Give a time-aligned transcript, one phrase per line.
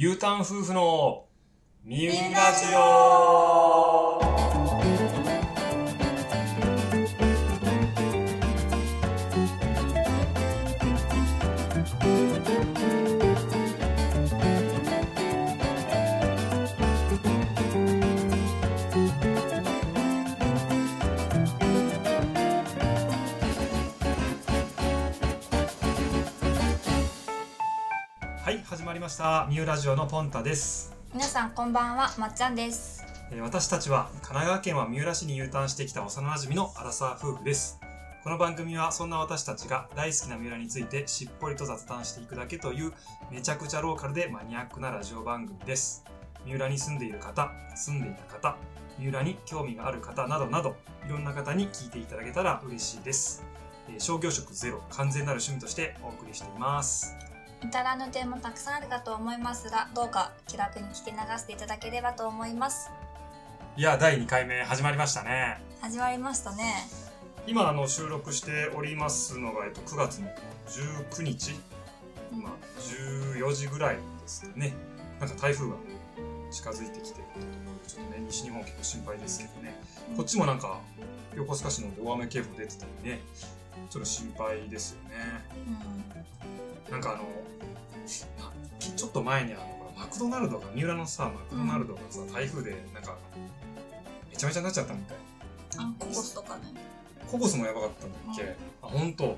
[0.00, 1.24] U ターン夫婦の
[1.82, 3.87] ミュラジオ
[28.88, 29.46] まりました。
[29.50, 30.96] ミュラジオのポンタです。
[31.12, 33.04] 皆さんこんばんは、まっちゃんです。
[33.30, 37.78] えー私たちは神奈川県は三浦市に U ターンしてきた幼馴染のアラサー夫婦です。
[38.24, 42.94] この番組はそんな私たちが大好きな三浦についてしっぽりと雑談していくだけという
[43.30, 46.02] めちゃくちゃローカルでマニアックなラジオ番組です。
[46.46, 48.56] 三浦に住んでいる方、住んでいた方、
[48.98, 50.76] 三浦に興味がある方などなど
[51.06, 53.44] いろんな方に聞いていただけたら嬉しいです。
[53.90, 57.27] えー商業職ゼロ完全なる趣味としてお送りしています。
[57.62, 62.90] 至らぬ点もたくさんあるかと思いますが、どうか気楽に聞き流していただければと思います。
[63.76, 65.60] いや、第2回目始まりましたね。
[65.80, 66.88] 始まりましたね。
[67.46, 70.28] 今あの収録しておりますのが、えっと、9月の
[70.68, 71.52] 19日、
[72.30, 72.52] まあ、
[73.36, 74.74] 14時ぐらいですかね。
[75.18, 75.76] なんか台風が
[76.50, 79.80] 近づいてきてるというところで、ちょっとね、西日本結構心配ですけどね。
[80.16, 80.78] こっちもなんか、
[81.34, 83.20] 横須賀市の大雨警報出てたりね、
[83.90, 85.10] ちょっと心配ですよね。
[86.64, 88.52] うなんかあの、な
[88.96, 93.16] ちょっと前にあの、マクドナルドが、三浦のさ、マクドナルドがさ、台風でなんか、
[94.30, 95.16] めちゃめちゃになっちゃったみたい。
[95.16, 95.20] ん。
[95.80, 96.62] あ、ココスとかね。
[97.30, 99.36] ココスもやばかったんだっけ、あ、本当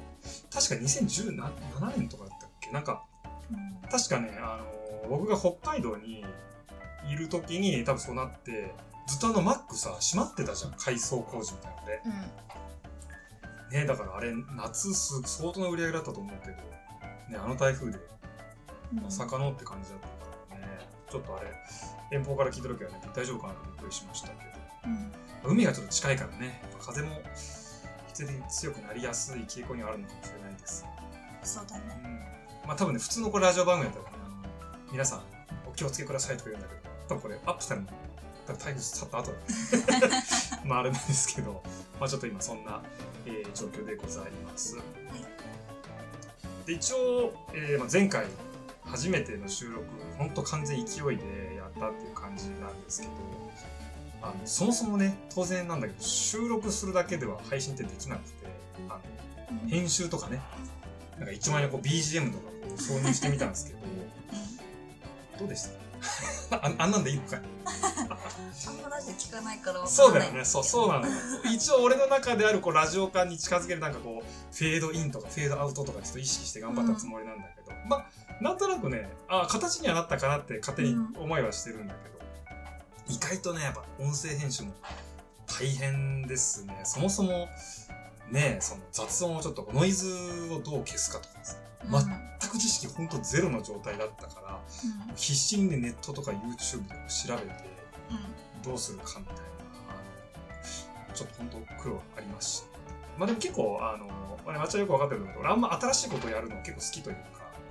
[0.53, 2.71] 確か2017年とかだったっけ？
[2.71, 3.05] なんか、
[3.51, 3.55] う
[3.87, 3.89] ん。
[3.91, 6.25] 確かね、あのー僕が北海道に
[7.11, 8.73] いる時に多分そうなって、
[9.09, 10.73] ずっとあのマックさ、閉まってたじゃん。
[10.73, 12.03] 改装工事みたいなので。
[12.05, 12.09] う
[13.75, 13.81] ん。
[13.81, 16.57] ねだからあれ、夏す相当な売り上げだったと思うけど、
[17.31, 17.99] ね、あの台風で
[18.93, 19.03] うん。
[19.03, 20.79] まさかのって感じだったからね、
[21.11, 21.51] ちょっとあれ、
[22.11, 24.41] 遠方から聞いた時はね、大丈夫かなってびっくりしましたけど。
[24.87, 25.13] うん。
[25.45, 27.21] 海がちょっと近いからね、風も
[28.09, 30.85] 必然強くなりやすい傾向にはあるのかもしれないです。
[31.43, 31.83] そうだね。
[32.05, 32.69] うん。
[32.69, 34.25] まあ多分ね、普通のこれラジオ番組だったらね、
[34.93, 35.23] 皆さん
[35.69, 37.89] お気をつけくださいとか言うんだけど、多分これアップしたのも、
[38.47, 40.23] 多分台風去った後だね。
[40.65, 41.63] まああれなんですけど、
[41.99, 42.83] まあちょっと今そんな、
[43.25, 44.77] えー状況でございます。
[46.67, 48.27] で、一応、えーま、前回
[48.85, 49.85] 初めての収録、
[50.19, 53.13] ほんと完全勢いでやったっていう感じなんですけど、
[54.23, 58.47] あのそもそもね、当然なんだけど、収録するだけでは配信ってできなくて、
[58.89, 59.01] あ
[59.65, 60.41] の編集とかね、
[61.19, 63.79] なんか一枚のこう BGM とかこう挿入してみたんですけど、
[65.39, 65.80] どうでした？
[66.51, 67.41] あ あんなんでいいのかい？
[67.41, 69.91] あんまラジオ聞かないからわかんない。
[69.91, 71.13] そうだよね、そう、そうなのよ。
[71.53, 82.19] 一応俺の中であるこうラジオ感に近づけるなんかこう、フェードインとかフェードアウトとかちょっと意識して頑張ったつもりなんだけど、まあ、なんとなくね、あ形にはなったかなって勝手に思いはしてるんだけど、
[83.09, 84.73] 意外とね、やっぱ音声編集も
[85.47, 86.81] 大変ですね。
[86.85, 87.49] そもそも、
[88.31, 90.09] ね、その雑音をちょっとノイズ
[90.53, 91.91] をどう消すかとかさ、うん。
[92.51, 94.61] く知識ほんとゼロの状態だったから、
[95.17, 97.71] 必死にね、ネットとか YouTube で調べて、
[98.11, 98.63] うん。
[98.63, 102.63] どうするかみたいな、ちょっと本当苦労ありますし。
[103.17, 104.07] まあでも結構、あの、
[104.45, 107.23] まあね、よくわかってるんだけど、俺あんま新しいことをやるの結構好きというか、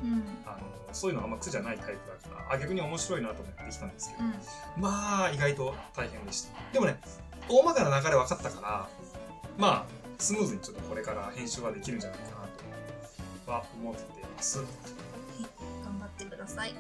[0.04, 0.14] うん。
[0.14, 0.24] うん。
[0.46, 0.58] あの、
[0.94, 4.34] そういうのあんま苦じゃないタイプだから、あ、逆に面白いなと思ってできたんですけど、うん。
[4.82, 6.74] まあ意外と大変でした。
[6.74, 7.00] でもね、
[7.50, 8.90] 大まかな流れ分かったから、
[9.58, 12.39] まあ、スムーズにちょっとこれから編集はできるんじゃないかなと
[13.50, 14.60] は思ってます。
[15.84, 16.74] 頑張ってください。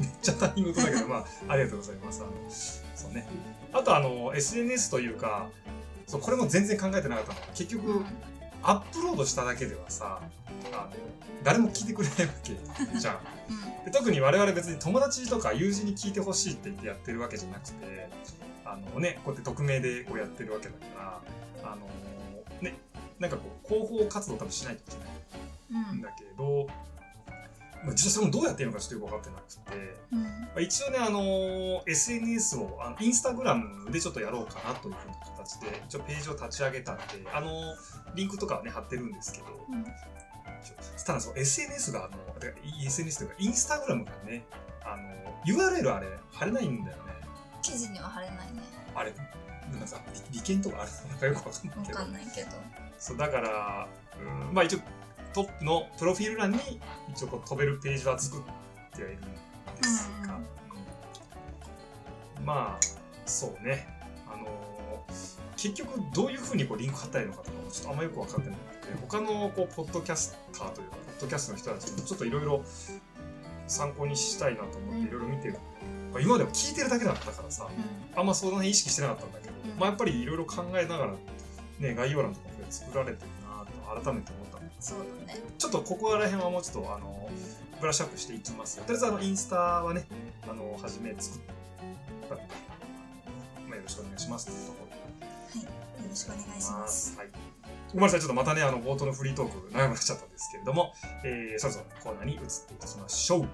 [0.00, 2.22] めっちゃ他人事だけど、まあ、ありがとうございます。
[2.22, 2.32] あの、
[2.94, 3.28] そうね。
[3.72, 5.48] あと、あの、SNS というか、
[6.06, 7.40] そう、これも全然考えてなかったの。
[7.54, 8.04] 結局、
[8.62, 10.20] アップロードしただけではさ、
[10.72, 10.92] あの、
[11.44, 13.18] 誰も聞いてくれないわけじゃん。
[13.50, 13.84] うん。
[13.84, 18.08] で特に我々別に友達とか友人に聞いてほしいって言ってやってるわけじゃなくて、
[18.64, 21.20] あのね、こうやって匿名でこうやってるわけだか
[21.62, 21.86] ら、あの
[22.60, 22.76] ね、
[23.18, 25.08] なんかこう、広報活動多分しないといけない。
[26.00, 26.66] だけど、
[27.84, 30.22] まあ、実際それもどうやっていいのかちょっとよく分かってなくて、うん。
[30.22, 37.74] まあ、一応ね、あのー SNS を、あのインスタグラムでちょっとやろうかなというふうな形で、一応ページを立ち上げたんで、あのー
[38.14, 39.84] リンクとかはね、貼ってるんですけど、うん。
[41.06, 42.18] ただそう SNS が、あの、
[42.84, 44.44] SNS というか、インスタグラムがね、
[44.84, 47.02] あのー URL あれ、貼れないんだよね。
[47.62, 48.62] 記事には貼れないね。
[48.94, 49.12] あれ、
[49.70, 50.00] なんかさ、
[50.32, 52.04] 利利権とかあるのかよくわかんないわけどか。
[52.04, 52.50] んないけど。
[52.98, 53.88] そう、だから、
[54.48, 54.80] うん、まあ一応、
[55.38, 56.58] トップのプロフィール欄に、
[57.10, 58.40] 一応こう飛べるページは作っ
[58.96, 59.28] てはいるんで
[59.84, 60.40] すが、うん
[62.40, 62.78] うんまあ、
[63.24, 63.86] そうね。
[64.26, 64.48] あのー
[65.56, 72.62] 結局どういうふうにこうリンク貼ったらいいのかとかもちょっとあんまよく分かってなくて、他のこうポッドキャスターというか、ポッドキャストの人たちにもちょっといろいろ
[73.66, 75.54] 参考にしたいなと思うんっていろいろ見てる、
[76.12, 79.78] まあ今までも聞いてるだけだったからさうあんまその辺意識してなかったんだけど、うん。
[79.78, 81.12] まあやっぱりいろいろ考えながら
[81.80, 84.47] ね概要欄とかも作られてるなと改めて思ったん
[84.80, 85.40] そうだね。
[85.58, 87.28] ちょっとここら辺はもうちょっとあの
[87.80, 88.84] ブラッシュアップしていきますよ。
[88.84, 90.06] とりあえずあのインスタはね
[90.48, 91.40] あの初め作っ
[92.28, 92.46] たので、
[93.68, 94.92] まあ、よろしくお願いしますというところで。
[94.92, 97.18] はいよろしくお願いします。
[97.18, 97.28] はい。
[97.92, 100.92] ごめんなさい、ちょっとまたね、あの、冒頭のフリートーク長くなっちゃったんですけれども、
[101.24, 103.48] えー、そろそろコーナーに移っていきましょう。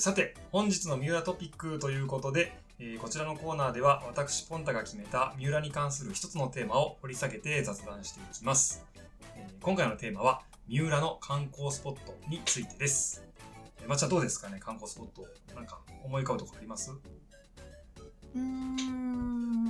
[0.00, 8.82] さて、本日の三浦トピックということで、えーこちらのコーナーでは私ポンタが決めた三浦に関する一つのテーマを掘り下げて雑談していきます、
[9.36, 13.22] えー今回のテーマは三浦の観光スポットについてです、
[13.82, 15.26] えーまっちゃんどうですかね観光スポット。
[15.54, 16.92] なんか思い浮かぶとこあります？
[16.92, 19.66] うーん。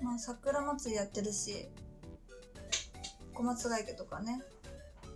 [0.00, 1.68] まあ桜祭りやってるし
[3.34, 4.40] 小松ヶ池とかね。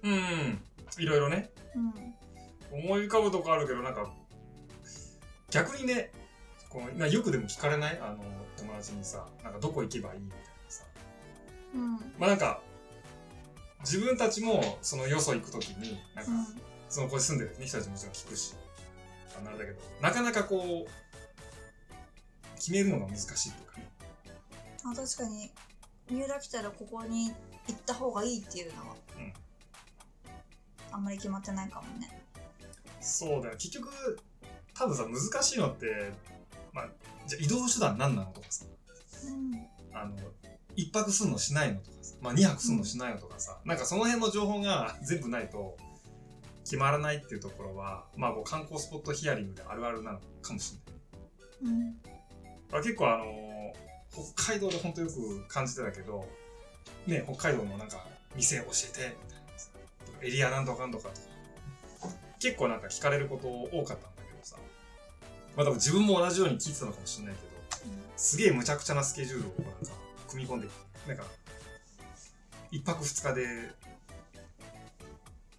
[0.02, 0.60] うん。
[0.98, 1.50] いろいろね。
[1.74, 1.94] うん
[2.86, 4.08] 思い浮かぶとこあるけどなんか
[5.50, 6.12] 逆にね
[6.68, 7.98] こうなよくでも聞かれない？
[8.00, 8.18] あの
[8.56, 10.84] 友達にさなんかどこ行けばいいみたいなさ。
[11.74, 11.92] うん。
[12.18, 12.60] まあなんか
[13.80, 16.30] 自分たちもそのよそ行くときになんか、
[16.88, 18.54] その子に住んでる、ね、人たちももちろん聞くし、
[19.38, 23.90] あなんだけど、なかなかこう、決めるのが難しいというかね。
[24.84, 25.52] あ確かに。
[26.10, 27.26] 三浦来たらここに
[27.68, 29.32] 行った方がいいっていうのは、うん。
[30.90, 32.22] あんまり決まってないかもね
[33.06, 33.56] そうだよ。
[33.56, 33.88] 結局、
[34.74, 36.12] 多分さ、難しいのって、
[36.72, 36.88] まあ、
[37.26, 38.64] じゃあ移動手段何なのとかさ、
[39.24, 40.16] うんあの、
[40.74, 45.76] 一泊すんのしないのとかさ、まあ二泊すんのしないのとかさ、なんかその辺の情報が 全部ないと、
[46.64, 50.74] 決まらないっていうところは、まあこう観光スポットヒアリングであるあるなのかもし
[51.62, 51.74] れない。
[51.74, 52.00] うん
[52.72, 53.56] あ結構あのー
[54.34, 56.26] 北海道で本当よく感じてたけど、
[57.06, 59.70] ね、北海道のなんか店教えてみたいなさ
[60.22, 61.25] エリアなんとかなんとかとか
[62.46, 64.56] 結構なんか聞かれること多かったんだけどさ。
[65.56, 67.56] まあ多分自分も同じように聞いてたのかもしれないけど
[68.16, 69.92] すげえ無茶苦茶なスケジュールをなんか
[70.28, 70.68] 組み込んで
[71.08, 71.24] なんか
[72.70, 73.70] 一泊二日で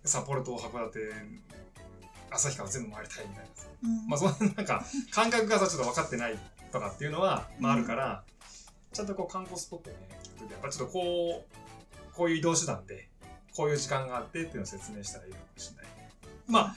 [0.05, 0.99] 札幌と函館
[2.31, 3.67] 旭川全部回りたいみたいなさ。
[3.83, 4.07] うん。
[4.07, 6.39] まあ、そのなんか感覚がさちょっと分かってない
[6.71, 8.23] とかっていうのは、まあ、あるから、
[8.93, 13.09] ちゃんとこう観光スポットをね聞くときやっぱちょっとこうこういう移動手段で
[13.55, 15.96] こういう時間があってっていうのを説明したらいいのかもしれない
[16.47, 16.75] まあ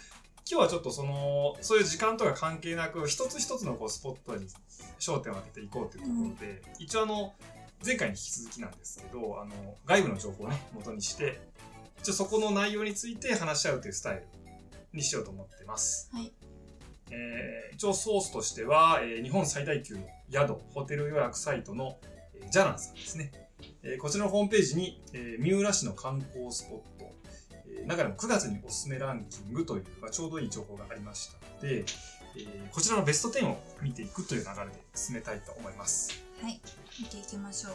[0.50, 4.46] 今日はちょっとそのそういう時間とか関係なく一つ一つのこうスポットに
[4.98, 7.32] 焦点を当てていこうというところで、一応あの
[7.84, 9.52] 前回に引き続きなんですけどあの
[9.86, 11.40] 外部の情報をね元にして
[12.00, 14.22] 一応そこの内容について話し合うというスタイル
[14.92, 16.10] にしようと思ってます。
[16.12, 16.32] はい
[17.12, 21.96] えー一応ソースとしては、えー日本最大級の宿、ホテル予約サイトの、
[22.34, 23.32] えージャランさんですね。
[23.82, 26.99] えーこちらのホームページに、えー三浦市の観光スポット、えー
[27.86, 31.84] 中でも9月におすすめランキングという、まあ、ちょうどいい情報がありましたので、えー
[32.70, 36.22] こちらのベスト10を見ていくという流れで進めたいと思います。
[36.40, 36.60] はい
[37.00, 37.72] 見ていきましょう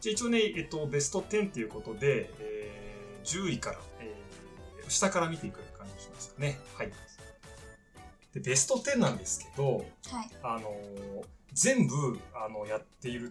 [0.00, 6.58] じゃあ一応ね、えっと、ベスト10ということで、えー10位から、えー下から見ていく感じにしましたね。
[6.76, 6.92] はい。
[8.34, 9.86] で、ベスト10なんですけど、はい
[10.42, 13.30] あのー全部、あの、やっている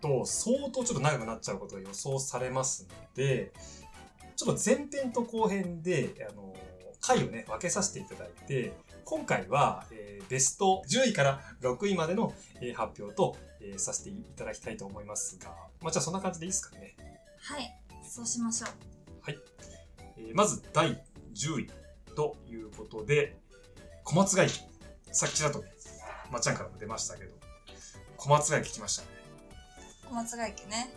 [0.00, 3.52] と、相当ちょっと長くなっちゃうことが予想されますので、
[4.38, 6.58] ちょっと前編と後編で、あのー
[7.00, 8.72] 回をね、分けさせていただいて、
[9.04, 15.48] 今回は、えーベスト10位から6位までの、えー発表と、えーさせていただきたいと思いますが、
[15.80, 16.96] まあ、じゃあそんな感じでいいですかね？
[17.40, 18.70] はいそうしましょう
[20.16, 21.02] えーまず第
[21.34, 21.70] 10位
[22.14, 23.36] ということで、
[24.04, 24.54] 小松ヶ池。
[25.12, 25.68] さっきちらっとね、
[26.30, 27.34] まっちゃんからも出ましたけど、
[28.16, 29.08] 小松ヶ池来ましたね。
[30.08, 30.90] 小松ヶ池ね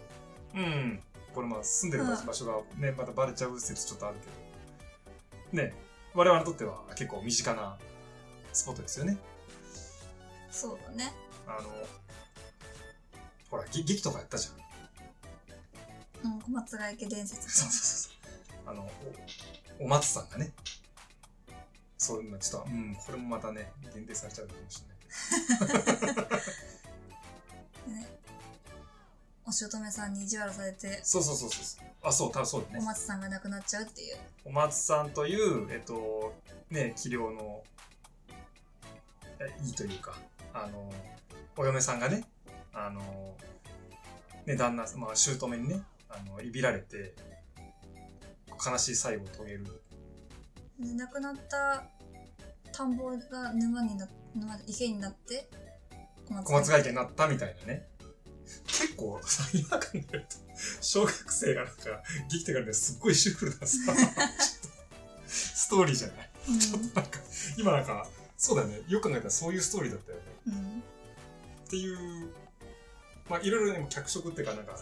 [0.56, 1.04] うん。
[1.34, 4.18] これまあ住んでる場所がね、またバレちゃう説ちょっとある
[5.52, 5.74] けど、ね、
[6.14, 7.78] 我々にとっては結構身近な
[8.54, 9.18] スポットですよね。
[10.50, 11.14] そうだね
[11.48, 11.70] あの、
[13.50, 16.34] ほら、げ劇とかやったじゃん。
[16.34, 18.72] うん小松ヶ池伝説そうそうそうそう。
[18.72, 18.92] あの、
[19.80, 20.52] お、お松さんがね、
[21.98, 26.38] そういうのちょっと、うん、これもまたね、限定されちゃうかもしれないけど。
[29.52, 31.86] ねお姑さんに意地悪されてそうそうそうそう。
[32.04, 32.80] あ、そう、多分そうだね。
[32.80, 36.34] お松さんが亡くなっちゃうっていうお松さんという、えっと、
[36.70, 37.64] ね、器量の、
[39.40, 40.16] えいいというか、
[40.54, 40.92] あの、
[41.58, 42.24] お嫁さんがね、
[42.74, 43.02] あの、
[44.46, 47.14] ね、旦那、まあ、姑にね、あの、いびられて、
[48.64, 49.66] 悲しい最後を遂げる
[50.80, 51.84] で亡くなった
[52.72, 55.50] 田んぼが沼にな沼で池になって
[56.28, 57.88] 小小松外家になったみたいなね。
[58.82, 60.38] 結構さ、今考えると、
[60.82, 64.22] 小学生がなんか、生きてからね、すっごいシュールなさ、ちょっと
[65.28, 67.20] ストーリーじゃないうんなんか、
[67.58, 68.08] 今なんか、
[68.38, 68.82] そうだよね。
[68.88, 70.24] よく考えたらそういうストーリーだったよね。
[70.48, 70.84] うん
[71.68, 72.30] っていう、
[73.30, 74.78] まあ、いろいろね、脚色っていうか、なんか、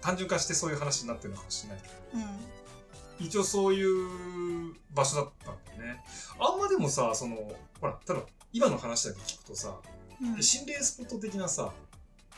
[0.00, 2.26] 単純化してそういう話になってるのかもしれないけど、うん
[3.18, 6.04] 一応そういう場所だったんだよね。
[6.38, 8.20] あんまでもさ、その、ほら、ただ、
[8.52, 9.74] 今の話だけ聞くとさ、
[10.20, 11.72] うん心霊スポット的なさ、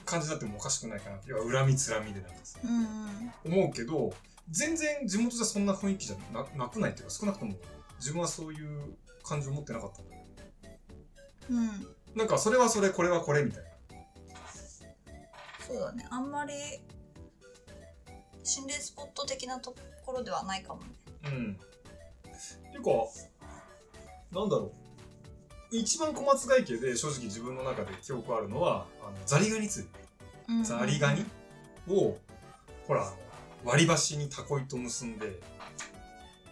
[0.08, 4.12] 感じになってもおかしくないかなって、要は恨みつらみでなんかさ、うんうん思うけど、
[4.50, 7.54] 全然地元じゃそんな雰囲気じゃななくないっていうか、少なくとも
[7.98, 10.16] 自分はそういう感情を持ってなかったんだ。
[11.50, 13.68] うんなんか、それはそれ、これはこれみたいな。
[15.66, 16.54] そうだねあんまり
[18.42, 19.74] 心霊スポット的なと
[20.06, 20.88] ころではないかもね
[21.26, 21.58] うん。
[22.72, 22.90] ていうか、
[24.32, 24.87] なんだろう。
[25.70, 29.86] 一番小松外家で正直自分の中で記憶あるのは、あのザリガニ釣
[30.48, 30.64] り。
[30.64, 31.24] ザリガニ
[31.88, 32.16] を、
[32.86, 33.12] ほら、
[33.64, 35.38] 割り箸にタコ糸結んで、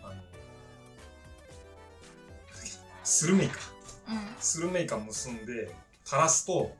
[0.02, 0.14] あの、
[3.04, 3.58] スルメイカ。
[4.08, 6.76] うんスルメイカ結んで、垂らすと、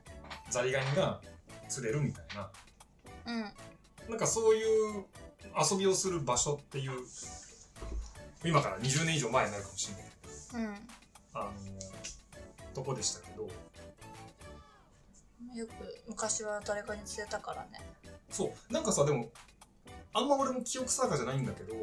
[0.49, 1.19] ザリガニが
[1.67, 2.51] 釣れるみたいな。
[3.25, 3.41] うん
[4.09, 5.05] なんかそういう
[5.59, 6.91] 遊びをする場所っていう、
[8.45, 9.89] 今から20年以上前になるかもし
[10.53, 10.65] れない。
[10.65, 10.75] うん
[11.33, 11.51] あの
[12.77, 13.49] とこでしたけど、
[15.55, 15.71] よく
[16.07, 17.81] 昔は誰かに釣れたからね。
[18.29, 19.31] そう、なんかさ、でも、
[20.13, 21.73] あんま俺も記憶定かじゃないんだけど、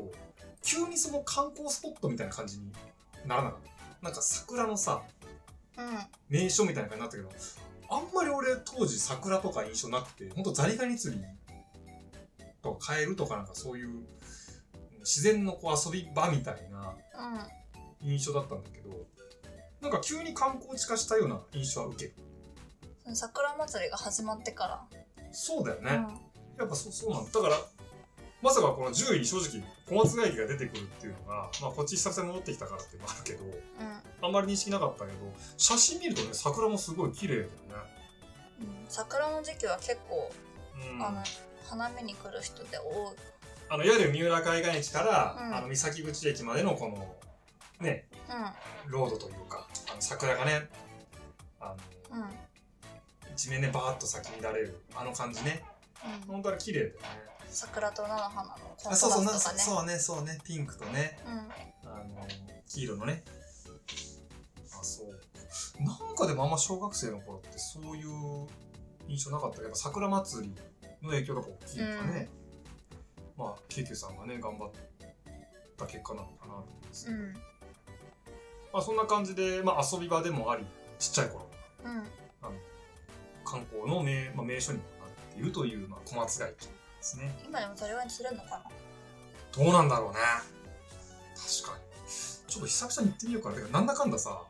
[0.62, 2.70] 急にその観光スポットみたいな感じに
[3.26, 3.60] ならなかっ
[4.00, 4.04] た？
[4.06, 5.02] なんか桜のさ、
[5.76, 5.84] うん。
[6.28, 7.30] 名所みたいな感じになったけど、
[7.90, 11.24] あんまり俺当時桜とか印象なくて、ほんとザリガニ釣り
[12.62, 14.04] とかカエルとかなんかそういう
[15.00, 16.94] 自然のこう遊び場みたいな
[18.02, 18.08] うん。
[18.08, 18.90] 印象だったんだけど、
[19.84, 22.14] なんか急に観光地化したような印象は受ける。
[23.04, 24.86] その桜祭りが始まってか
[25.30, 25.90] そうだよね。
[25.90, 25.94] ら、
[26.58, 27.30] やっぱそうそうなんだ。
[27.30, 27.56] だから、
[28.40, 33.60] まさかこの10位に正直小松外記が出てくるっていうのが、まあこっち久々に戻ってきたからっていうのもあるけど、うんうん
[34.22, 35.18] あんまり認識なかったけど、
[35.58, 37.54] 写真見るとね、桜もすごい綺麗だよね。
[38.60, 40.32] うん、桜の時期は結構、
[40.94, 41.04] うん。
[41.04, 41.22] あの
[41.68, 43.16] 花見に来る人で多い
[43.68, 47.14] あの、いわゆる三浦海岸駅から、うんあの、三崎口駅までのこの、
[47.80, 48.08] ね、
[48.86, 49.66] ロードというか、
[50.04, 50.68] 桜がね、
[51.60, 51.74] あ
[52.10, 52.28] の、うんうん
[53.32, 55.64] 一面ね、バーッと咲き乱れる、あの感じね。
[56.04, 57.00] うん本当は綺麗だよね。
[57.48, 62.28] 桜と菜の花のコントラあ、そうそう、なストがねそうね、そうね、ピンクとね、うんあの、
[62.68, 63.24] 黄色のね。
[64.78, 65.82] あ、そう。
[65.82, 68.46] なんかでもあんま小学生の頃ってそういう
[69.08, 70.54] 印象なかったけど、桜祭り
[71.02, 72.28] の影響が大きいのかね。
[73.36, 74.70] まあ、京急さんがね、頑張っ
[75.76, 77.10] た結果なのかなと思います。
[77.10, 77.34] うん
[78.74, 80.66] まあ、そんな感じで、まあ、遊び場でもあり、
[80.98, 81.48] ちっちゃい頃、
[81.84, 81.90] うん
[82.42, 82.52] あの
[83.44, 87.32] 観光の名,、まあ、名所にもなっているという、まあ、小松外記ですね。
[87.46, 88.62] 今でもそれは釣れるのかな？
[89.64, 90.16] どうなんだろうね。
[91.62, 91.84] 確かに。
[92.48, 93.54] ちょっと久々に行ってみようかな。
[93.54, 94.42] てかなんだかんださ、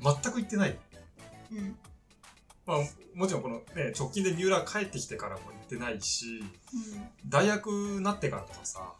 [0.00, 0.78] 全く行ってない。
[1.52, 1.78] うんうん
[2.64, 2.78] まあ、
[3.14, 8.94] もちろんこのね、直近で三浦帰ってきてからも行ってないし、うん大学になってからとかさ、ま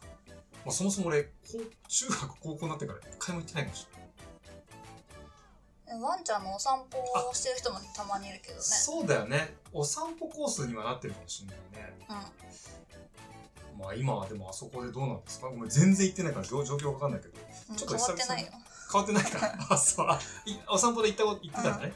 [0.67, 3.98] あ、そもそも俺、高中学、高校になってから一回も行ってないかもしれない。
[5.97, 9.55] ワンちゃんのお散歩をしてる人もたまにいるけどねそうだよね。
[9.73, 11.57] お散歩コースにはなってるかもしれない
[11.89, 11.95] ね。
[13.77, 15.49] うまあ今はでもあそこでどうなんですか？
[15.49, 17.39] ごめん、全然行ってないから状状況わかんないけど。
[17.75, 18.49] んちょっと変わってないよ
[18.93, 19.59] 変わってないから。
[19.71, 20.09] あ、そう。
[20.69, 21.93] お散歩で行ったこと、行ってたんだね。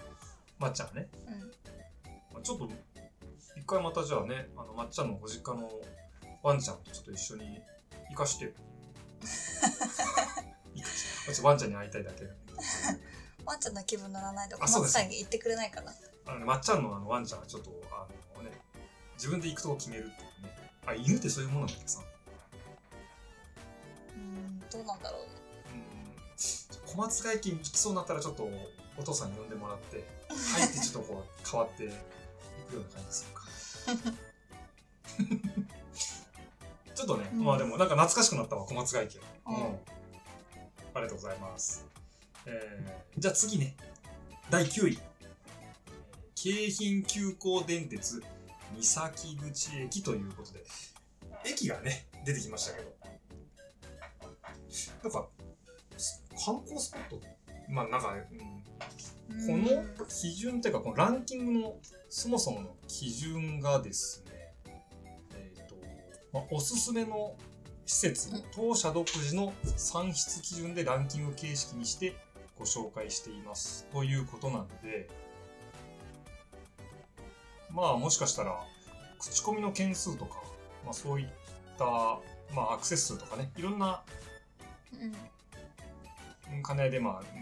[0.58, 1.08] まっちゃんはね。
[1.26, 1.40] うん
[2.34, 2.68] まあちょっと、
[3.56, 5.70] 一回またじゃあね、あの、まっちゃんのご実家の
[6.42, 7.60] ワンちゃんとちょっと一緒に
[8.10, 10.02] 行かしてかして。
[11.32, 12.30] 私ワンちゃんに会いたいだけで。
[13.44, 15.92] ワンちゃんの気分乗らないと小松ヶ池に行ってくれないから
[16.26, 18.06] あのね、まっちゃんのあのワンちゃんはちょっと、あ
[18.38, 18.50] のね、
[19.14, 20.54] 自分で行くとこ決めるっていうね。
[20.86, 22.00] あ、犬ってそういうものなんだけどさ。
[24.16, 25.28] うんどうなんだろうね。
[25.74, 26.88] うん。
[26.88, 28.48] 小松ヶ池に行きそうになったらちょっと
[28.96, 31.94] お父さんに呼んでもらって入ってちょっとこう変わっていくよ
[32.74, 33.42] うな感じでするか。
[36.94, 37.44] ちょっとね、うん。
[37.44, 39.54] まあでもなんか懐かしくなったわ小松外記うん。
[39.54, 39.62] うん。
[40.94, 41.86] ありがとうございます、
[42.46, 43.76] えー、じゃあ次ね。
[44.50, 44.98] 第9位。
[46.34, 48.22] 京浜急行電鉄
[48.74, 50.64] 三崎口駅ということで。
[51.44, 52.92] 駅がね出てきましたけど。
[55.02, 55.28] なんか
[56.44, 57.20] 観光スポット
[57.68, 58.14] まあなんか、
[59.30, 61.76] うん、この基準っていうかこのランキングの
[62.08, 64.54] そもそもの基準がですね
[65.34, 65.74] えっ、と、
[66.32, 67.36] まあ、おすすめの
[67.86, 72.14] 施設を当社独自の算出基準でランキング形式にして
[72.62, 73.88] ご紹介しています。
[73.92, 75.08] ということなんで、
[77.68, 78.56] まあもしかしたら、
[79.18, 80.36] 口コミの件数とか、
[80.84, 81.28] まあそういっ
[81.76, 81.84] た、
[82.54, 84.04] まあアクセス数とかね、いろんな
[84.92, 87.36] うん兼ね合いでまあ、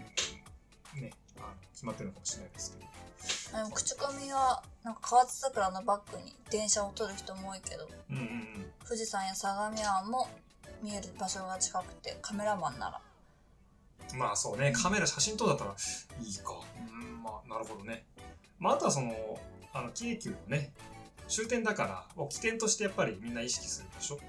[0.97, 3.57] ね、あの決まってるのかもしれないですけど。
[3.57, 8.71] でも口コミはなんか河津桜のバックに電車を撮る人も多いけどうんうんうん。
[8.83, 10.27] 富士山や相模湾も
[10.81, 12.99] 見える場所が近くてカメラマンなら
[14.15, 15.75] まあそうね、カメラ、写真撮だったら
[16.21, 16.53] いいか。
[16.89, 18.05] うん、まあなるほどね。
[18.59, 19.39] まああとはその、
[19.73, 20.73] あの、京急のね、
[21.27, 24.19] 終点だから、を起点としてやっぱりみんな意識するでしょ。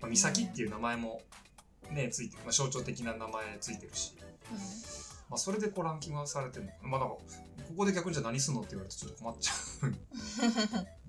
[0.00, 1.22] まあ、岬っていう名前も
[1.90, 4.14] ね、ついてる、まあ、象徴的な名前ついてるし、
[5.28, 6.88] まあそれでこうランキングがされてるの。
[6.88, 7.22] まあなんか、こ
[7.78, 9.52] こで逆にじゃあ何すんのって言われるとちょっと困っちゃ
[9.86, 9.98] うん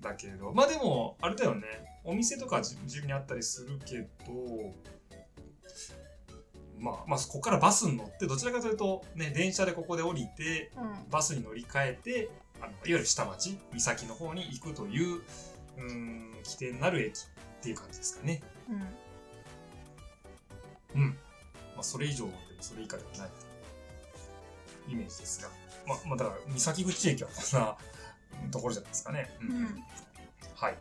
[0.00, 1.62] だけど、まあでも、あれだよね、
[2.04, 4.08] お店とか自自由にあったりするけど、
[6.84, 12.28] まあ、まあ、ここからバスに乗って、どちらかというと、ね、電車でここで降りて、うんうんバスに乗り換えて、
[12.60, 17.22] あのいわゆる下町、岬の方に行くという、うーん、起点なる駅っ
[17.62, 18.42] ていう感じですかね。
[18.68, 18.82] うん
[21.02, 21.08] うん。
[21.74, 23.30] まあ、それ以上でもそれ以下ではない
[24.88, 25.48] イメージですが。
[25.86, 27.76] まあ、まあ、だから、岬口駅はこんな
[28.50, 29.30] ところじゃないですかね。
[29.40, 29.84] ううん
[30.54, 30.78] はい。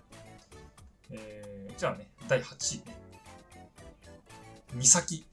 [1.12, 2.98] えー、じゃあね、第8位ね。
[4.76, 5.26] 岬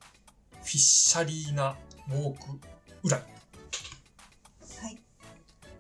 [0.63, 1.77] フィッシャリーナ
[2.09, 2.61] ウォーク
[3.03, 3.23] ウラリ。
[4.83, 4.99] はい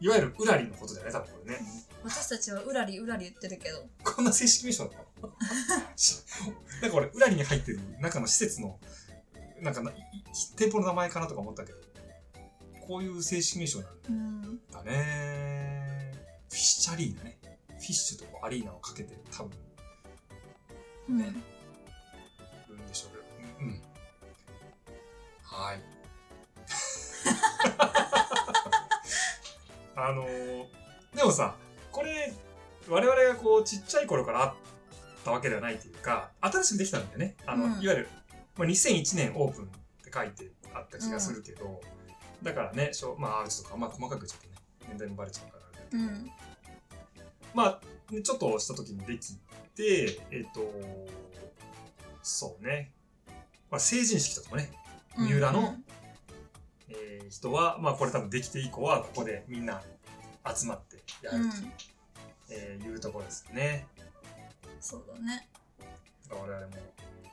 [0.00, 1.60] いわゆるウラリのことだよね、多分これね。
[2.02, 5.34] 私たちはうらりうらり言ってるけどこんな正式名称だったの？
[5.96, 6.14] し
[6.80, 8.80] なんか俺、ウラリに入ってる中の施設の、
[9.60, 9.82] なんか
[10.56, 11.78] 店舗の名前かなとか思ったけど、
[12.86, 16.12] こういう正式名称なんうんだね。
[16.48, 17.38] フィッシャリーナね。
[17.68, 19.52] フィッシュとアリーナをかけて多分
[21.10, 21.32] うんね
[22.68, 23.24] るんでしょうけど。
[23.60, 23.82] うん。
[25.52, 25.82] うんはい。
[29.96, 30.80] あのー
[31.14, 31.56] でもさ、
[31.90, 32.32] これ、
[32.88, 34.54] 我々がこう、ちっちゃい頃からあっ
[35.24, 37.36] たわけではないというか、新しくできたんだよね。
[37.46, 38.08] あの、うんいわゆる、
[38.56, 39.68] まあ、2001年オープンっ
[40.04, 41.80] て書いてあった気がするけど、
[42.42, 44.54] だからね、しょまあ、ちょっと、まあ、細かくちょっとね、
[44.88, 46.30] 年代もバレちゃうからあれだけどうん
[47.52, 47.80] まあ、
[48.12, 49.34] ねちょっとした時にでき
[49.74, 50.72] て、えっ、と、
[52.22, 52.92] そうね。
[53.70, 54.70] まあ、成人式とかもね、
[55.18, 55.74] 三浦の
[56.88, 59.80] えー人は、まあこれ多分できて以降は、ここでみんな
[60.56, 61.56] 集まってやうんると、
[62.50, 63.86] えーいうところですよね。
[64.80, 65.48] そうだね
[66.28, 66.72] だから我々も、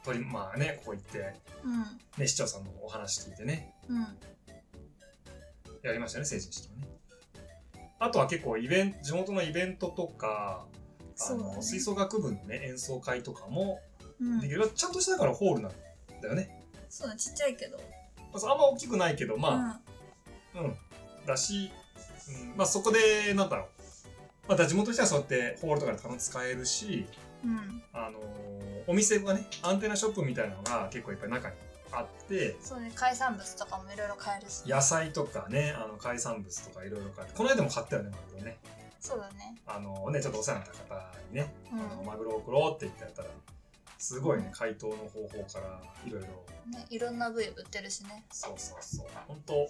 [0.03, 1.83] とりまあね、ここ行って、うん
[2.17, 4.05] ね、市長さんのお話聞いてね、うん
[5.83, 6.87] やりましたね、成人式もね。
[7.99, 10.67] あとは結構イベント、地元のイベントとか、
[11.19, 13.79] あの、ね吹奏楽部のね、演奏会とかも
[14.19, 14.69] うんできる。
[14.75, 15.71] ちゃんとしただからホールなん
[16.21, 16.56] だよね。
[16.97, 17.77] そうだちっちゃいけど。
[18.33, 19.79] まああんま大きくないけど、ま
[20.55, 20.77] あ、うん。
[21.27, 21.71] だし、
[22.29, 23.67] うん、まあそこで、なんだろう。
[24.49, 27.05] また地元の人はそうやってホールとかで楽使えるし、
[27.43, 27.51] うん。
[27.51, 28.57] うんあのー
[28.89, 31.55] お店がね、アンテナショップみたいなのが結構いっぱい中に
[31.91, 38.57] あって、そうね海産物とかもいろいろ買えるし野菜とかね、あの海産物とかいろいろ買って、この間も買ったよね、マグロね。
[39.01, 39.55] そうだね。
[39.67, 41.79] あのね、ちょっとお世話になった方にね、うん。
[41.79, 43.29] あのマグロを送ろうって言ってやったら、
[43.97, 46.27] すごいね、解凍の方法からいろいろ
[46.71, 49.07] ねいろんな部位売ってるしねそうそうそう。
[49.27, 49.67] 本当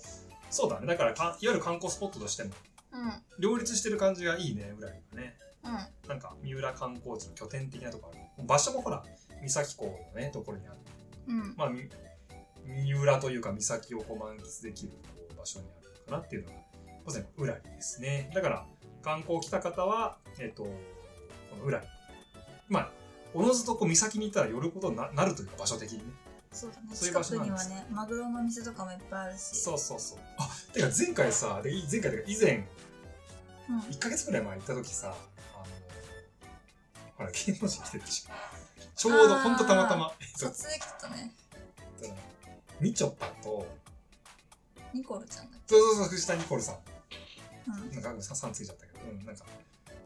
[0.49, 0.87] そうだね。
[0.87, 2.51] だからか、いわゆる観光スポットとしても、
[2.93, 5.37] うんうん両立してる感じがいいね、裏にはね。
[6.07, 8.47] なんか、三浦観光地の拠点的なとこある。
[8.47, 9.03] 場所もほら、
[9.41, 10.77] 三崎港のね、ところにある。
[11.27, 11.87] うんまあ、み
[12.65, 16.55] 三浦というか、三崎をこう満喫できるこう場所にあるのかなっていうのが、
[17.05, 18.31] まさに裏にですね。
[18.33, 18.65] だから、
[19.03, 20.69] 観光来た方は、えっ、と、こ
[21.57, 21.85] の裏に。
[22.69, 22.91] まあ、
[23.37, 26.03] おのずとこう、三崎に行ったら寄ることにななるというか、場所的にね。
[26.51, 26.87] そうだね。
[26.91, 29.61] そういう場所近くにはねマグロの店とかもいっぱいあるし。
[29.61, 30.19] そうそうそう。
[30.39, 32.67] あ、てか前回さ、で前回というか以前、
[33.69, 33.79] うん。
[33.81, 35.15] 1ヶ月くらい前行った時さ、
[35.53, 35.65] あの、
[37.15, 38.27] ほら、芸能人来てるし、
[38.95, 41.31] ちょうどほんとたまたま、撮影来たね。
[42.81, 43.67] みちょぱと、
[44.95, 47.19] ニコルちゃんだっそうそうそう、藤田ニコルさん、け
[47.67, 48.01] うん。
[48.01, 49.45] なんかささんついちゃったけど、うん、なんか、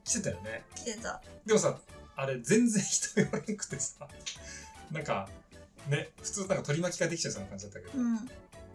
[0.04, 0.66] 来てたよね。
[0.76, 1.22] 来てた。
[1.46, 1.80] でもさ、
[2.16, 4.08] あれ全然人言わなくてさ、
[4.92, 5.30] なんか、
[5.88, 8.16] ね、普通なんか取り巻きができちゃうそうな感じだったけど、うん。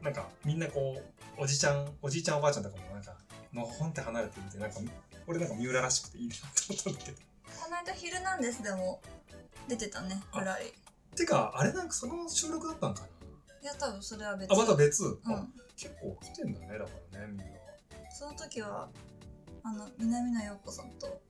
[0.03, 1.01] なんかみんなこ
[1.39, 3.17] う、おじちゃん、おじいちゃんおばあちゃんとかもなんか、
[3.53, 4.81] のほんって離れてみて、なんか、
[5.27, 7.19] 俺なんか三浦らしくていいなと思ったんだけど。
[7.63, 9.01] この間「ヒルナンデス」でも
[9.69, 10.73] 出てたねあぶらり。
[11.17, 13.07] てか、あれなんかその収録だったんか
[13.63, 14.49] いや多分それは別。
[14.51, 17.45] なあ、また別、うあん結構来てんだね、だからね、みんな。
[18.11, 18.89] その時は
[19.63, 21.21] あの南野陽子さんと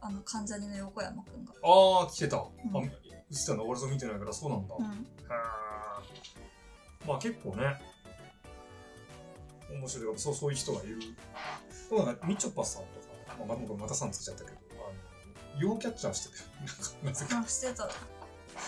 [0.00, 1.52] あの関ジャニの横山くんが。
[1.62, 2.36] ああ、来てた。
[2.36, 2.40] ん。
[2.40, 2.44] あ
[3.30, 4.84] 映ってたの俺そう見てないからそうなんだ、へうん。
[4.84, 4.88] ー。
[7.06, 7.78] まあ結構ね。
[9.70, 10.18] 面白い。
[10.18, 10.98] そうそういう人がいる。
[10.98, 11.06] で
[11.96, 13.06] もなんかみちょぱさんとか、
[13.46, 14.74] まあ、僕またさんつけちゃったけどあ
[15.56, 16.72] の UFO キャッチャーしてたよなんか
[17.04, 17.38] なぜか。
[17.44, 17.88] あしてた。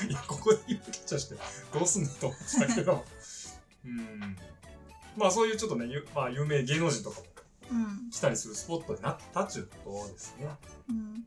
[0.06, 1.36] いやここで UFO キャッチャーして
[1.72, 3.04] どうすんのと思ってたけど。
[3.84, 4.36] うん。
[5.16, 7.28] まあそういうちょっとね、ゆまあ、有名芸能人とかもう
[7.74, 8.10] ん。
[8.10, 10.48] 来たりするスポットになったっちゅうことですね。
[10.88, 11.24] うん。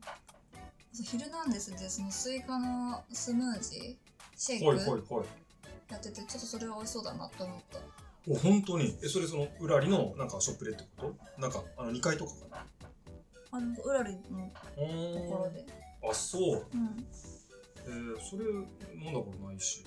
[0.92, 3.96] そうヒルナンデスでそのスイカのスムージー
[4.36, 5.24] シェイほいほいクほい。
[5.90, 7.78] やっててちょっとそれは美味しそうだなと思った。
[8.30, 8.96] お本当に？
[9.02, 11.40] えそれその裏里のなんかショップでってこと？
[11.40, 12.66] なんかあの2階とかかな？
[13.50, 14.20] あのウラリのと
[14.76, 15.66] ころで。
[16.08, 16.66] あそう。
[16.72, 17.06] うん。
[17.86, 19.84] えー、それ飲んだことないし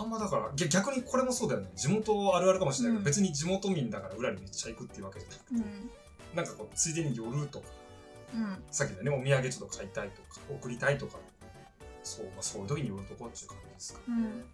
[0.00, 1.70] あんまだからぎ逆にこれもそうだよね。
[1.74, 3.04] 地元あるあるかもしれないけど、うん。
[3.04, 5.90] 別に地元民だから裏にめっちゃ行くっていうわけじゃなくてうん。
[6.36, 7.66] なんかこうついでに寄るとか
[8.34, 8.62] うん。
[8.70, 11.18] さっきのねお土産ちょっと買いたいとか送りたいとか
[12.04, 14.44] そう,、まあ、そういう時に寄るとこっていう感じですかうん。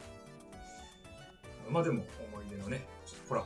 [1.73, 2.87] まあでも思い出のね
[3.29, 3.45] ほら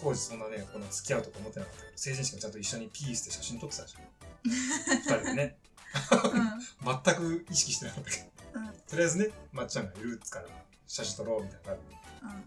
[0.00, 4.02] 当時そんなねこんな付き合うとか思ってなかったけど成人式もちゃんと一緒にピースで写真撮ってたじゃん。
[4.44, 5.56] 二人でね。
[7.04, 8.68] 全く意識してなかったけど、うん。
[8.88, 10.46] とりあえずねまっちゃんがいるっつから
[10.88, 11.72] 写真撮ろうみたいな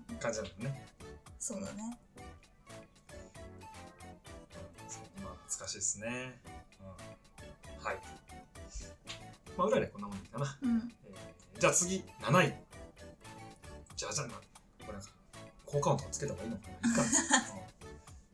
[0.10, 0.86] うん感じだったね。
[1.40, 1.98] そうだね。
[5.24, 6.42] まあ懐かしいですね、
[6.82, 8.00] うん、はい。
[9.58, 10.92] まあ裏でこんなもんかな、うん。
[11.06, 12.56] えーじゃあ次7位。
[13.96, 14.42] じゃあじゃあなこ
[14.88, 15.10] れなんか
[15.68, 16.74] 効果音とかつけた方がいいのかな。
[16.74, 17.04] いいか。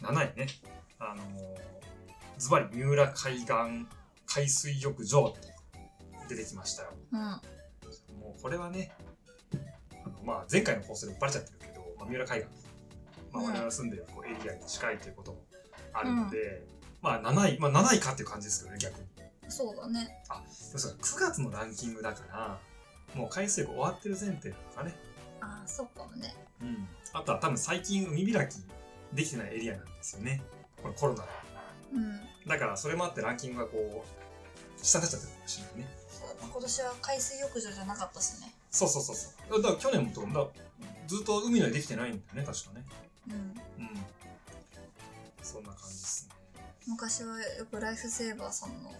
[0.02, 0.48] な、 うん、7位ね。
[1.00, 1.58] あのー
[2.38, 3.48] ズバリ三浦海岸
[4.28, 5.54] 海水浴場って
[6.30, 6.94] 出てきましたよ。
[7.12, 7.20] うん。
[7.20, 8.92] もうこれはね
[10.28, 12.50] まあ、前回の放送でバレちゃってるけど、まあ、三浦海岸、
[13.32, 13.50] まあ、うん。
[13.54, 15.38] 我々住んでるこうエリアに近いということも
[15.94, 16.68] あるので、
[17.02, 19.08] まあ7位、まあ、7位かっていう感じですけどね逆に。
[19.48, 20.22] そうだね。
[20.28, 20.92] でもそう。
[20.92, 22.60] か9月のランキングだから
[23.16, 24.96] もう海水浴終わってる前提なのかね。
[25.40, 26.36] ああそうかもね。
[26.62, 26.90] うん。
[27.14, 28.56] あとは多分最近海開き
[29.14, 30.44] できてないエリアなんですよね。
[30.82, 31.30] これコロナで
[31.94, 32.20] うん。
[32.46, 35.88] だからそれもあってランキングがこう下になっちゃってるかもしれないね。
[36.10, 36.28] そう。
[36.28, 39.62] だね今年は海水浴場じゃなかったしねそうそうそうそう。
[39.64, 40.48] だから去年もとだ。
[41.08, 42.86] ずっと海の上できてないんだよね確かね。
[43.28, 43.34] うん。
[43.34, 43.38] う
[43.88, 43.90] ん。
[45.42, 46.36] そんな感じですね。
[46.86, 48.94] 昔はよくライフセーバーさんの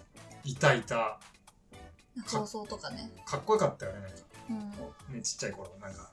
[0.44, 1.20] いたいた。
[2.26, 3.12] 放送とかね。
[3.26, 4.18] かっこよかったよねなんか。
[4.50, 4.54] う
[5.14, 5.16] ん。
[5.16, 6.10] ねちっちゃい頃なんか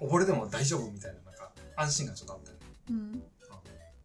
[0.00, 2.62] 溺れても大丈夫みたいななんか安心感ちょっとあったよね。
[2.90, 3.22] うん。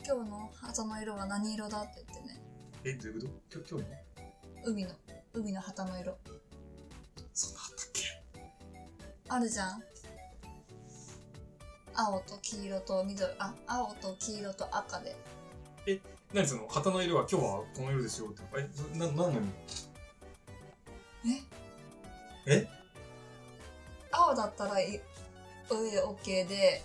[0.05, 2.41] 今日の旗の色は何色だって言ってね。
[2.83, 3.59] えどういうこと？
[3.59, 3.97] 今日今日の？
[4.65, 4.91] 海の
[5.33, 6.17] 海の旗の色。
[7.33, 8.06] そんなあったっけ？
[9.29, 9.83] あるじゃん。
[11.93, 13.31] 青と黄色と緑。
[13.39, 15.15] あ青と黄色と赤で。
[16.33, 18.41] 何その旗の色は今日はこの色ですよって。
[18.57, 19.41] えな何の色
[22.45, 22.53] え？
[22.53, 22.67] え？
[24.11, 25.01] 青だったらい泳い
[25.91, 26.83] で OK で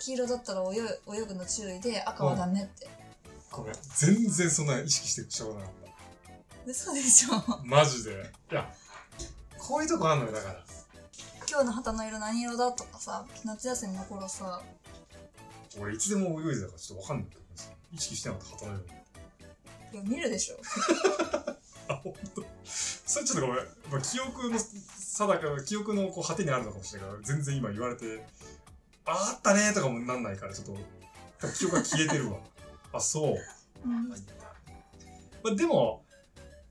[0.00, 0.78] 黄色だったら泳い
[1.22, 2.88] 泳ぐの注意で赤はダメって、
[3.50, 3.74] ごめん。
[3.96, 5.74] 全然そんな意識してるしょうがなかっ
[6.66, 7.40] 嘘でしょ。
[7.40, 8.10] たマジで。
[8.50, 8.72] いや
[9.58, 10.64] こういうとこあんのよだから
[11.52, 14.62] 今日の旗の色何色だとかさ夏休みの頃さ。
[15.78, 17.42] 俺いつでも泳いでたからちょっとわかんないけど
[17.92, 18.84] 意識してなかった旗の色。
[19.92, 20.56] いや見るでしょ。
[21.92, 22.42] あ本当。
[22.64, 28.24] それちょっとごめん、まあ、記憶の定か記憶のこう果てにあるのかもしれないから全然今言われて
[29.04, 32.38] ああったねーとかもなんないからちょっと記憶が消えてるわ。
[32.94, 33.36] あそう。
[33.84, 34.08] うん。
[34.08, 34.16] ま
[35.50, 36.02] あ、でも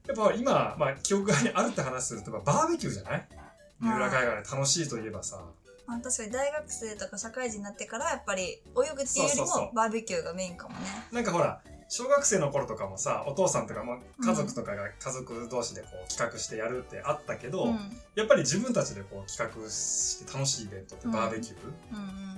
[0.07, 3.40] やっぱ今、まあ、記憶があるって話するとバーベキューじゃない？
[3.81, 5.43] 三浦海岸で楽しいといえばさ。
[5.87, 10.79] まあ、確かに大学生とか社会人になってからやっぱり泳ぐっていうよりもバーベキューがメインかもね。
[11.11, 17.79] なんかほら小学生の頃とかもさお父さんとかも家族とかが家族同士でこう企画してやるってあったけど、うん。
[18.15, 21.57] やっぱり自分たちでこう企画して楽しいイベントってバーベキュー、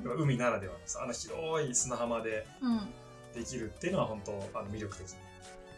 [0.07, 2.79] うん海ならではのさあの広い砂浜でうん。
[3.35, 5.07] できるっていうのは本当あの魅力的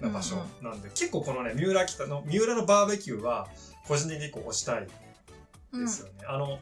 [0.01, 3.47] な場所うんなんで、結構このね三浦北の三浦のバーベキューは
[3.88, 4.88] 個人的に結構推したいうん
[5.79, 6.59] ですよね、あの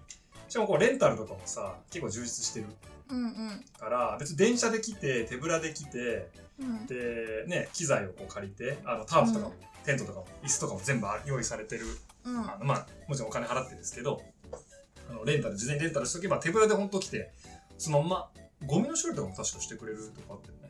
[0.49, 2.67] しかもこうレンタルとかもさ結構充実してる
[3.10, 3.63] うんうん。
[3.80, 6.86] から別に電車で来て手ぶらで来てうん。
[6.86, 9.54] でね機材をこう借りてあのタープとかも、
[9.86, 11.86] テントとかも椅子とかも全部用意されてる、
[12.26, 12.39] うん。
[12.39, 14.21] あのまあもちろんお金払ってですけど
[15.10, 17.32] あのレンタル事前にレンタルしとけば手ぶらで本当来て
[17.78, 18.30] そのまま
[18.65, 20.69] ゴミの処理とかも確かしてくれるとかあってね。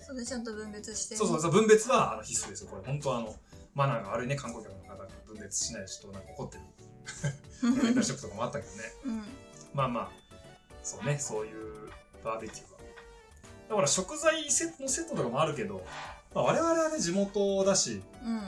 [0.00, 2.70] そうでちゃんと分別してそうそうそう分別はあの必須ですよ。
[2.70, 3.34] これ本当あの
[3.74, 6.62] マナーが悪いね観光客の方が分別しないでちょっとなんか怒ってる
[7.62, 8.82] レンタルショップとかもあったけどね。
[9.06, 9.22] うん。
[9.74, 10.10] まあまあ
[10.82, 11.90] そうねそういう
[12.24, 12.78] バーベキューは。
[13.68, 15.84] だから食材セットのセットとかもあるけど、
[16.34, 18.38] まあ、我々はね地元だしうん。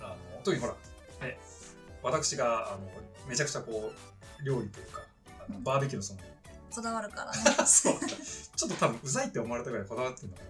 [0.00, 0.74] あの特にほら
[1.26, 1.38] ね
[2.02, 2.78] 私があの
[3.28, 3.92] めちゃくちゃこ
[4.40, 5.64] う料理というかあのうん。
[5.64, 6.20] バーベキューのその
[6.74, 7.56] こだわるからね。
[7.66, 7.94] そう。
[7.94, 10.42] ちょっと多分うざいって思われたぐらいこだわってるのか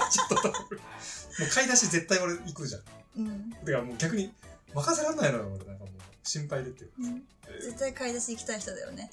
[0.00, 0.78] な ちょっと多分。
[0.78, 2.82] もう買い出し絶対俺行くじゃん。
[3.16, 4.32] うん、だからもう逆に
[4.74, 5.77] 任せられないのよ俺なんかもう
[6.28, 7.08] 心配でっていう。
[7.08, 7.22] ん、
[7.60, 9.10] 絶対買い出し行きたい人だよね。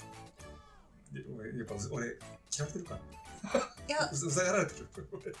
[1.12, 2.06] で俺やっぱ俺
[2.52, 3.60] 嫌われてるから。
[3.88, 4.04] いや。
[4.12, 5.32] ううざがられてる俺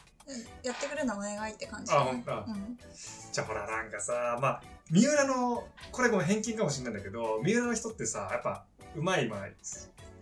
[0.62, 2.22] やってくれるのはお願いって感じあ本うん。
[2.24, 9.48] じゃあほらなんかさまあ三浦のこれごめん偏見かもしれないんだけど三浦の人ってさやっぱうまいまあ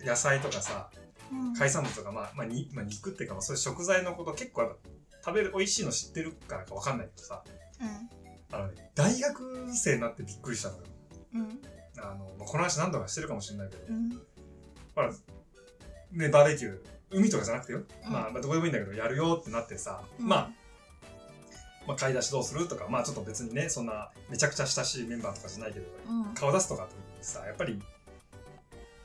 [0.05, 0.91] 野菜とかさ
[1.31, 1.55] うん。
[1.55, 4.77] 海産物とか、まあまあにまあ、肉っていうか、まあ、そういう食材のこと結構やっぱ
[5.27, 7.43] 食べる美味しいの知ってるからかわかんないけどさ。
[8.53, 10.83] あの、ね、大学生になってびっくりしたのよ
[11.35, 11.41] うん。
[11.41, 11.61] うん
[11.97, 14.11] あの、まあ、この話何度かしてるかもしれないけど、うん。
[14.95, 15.13] ほら
[16.13, 16.79] ねバーベキュー
[17.11, 18.13] 海とかじゃなくてよ、うん。
[18.13, 20.27] まあ、まあどこでもいいんだけどやるよってなってさ、うん。
[20.27, 20.51] まあ
[21.87, 26.35] まあ、買い出しどうするとか、まあちょっと別にね、そんなめちゃくちゃ親しいメンバーとかじゃないけど、うん。
[26.35, 27.81] 顔出すとかってさ、やっぱり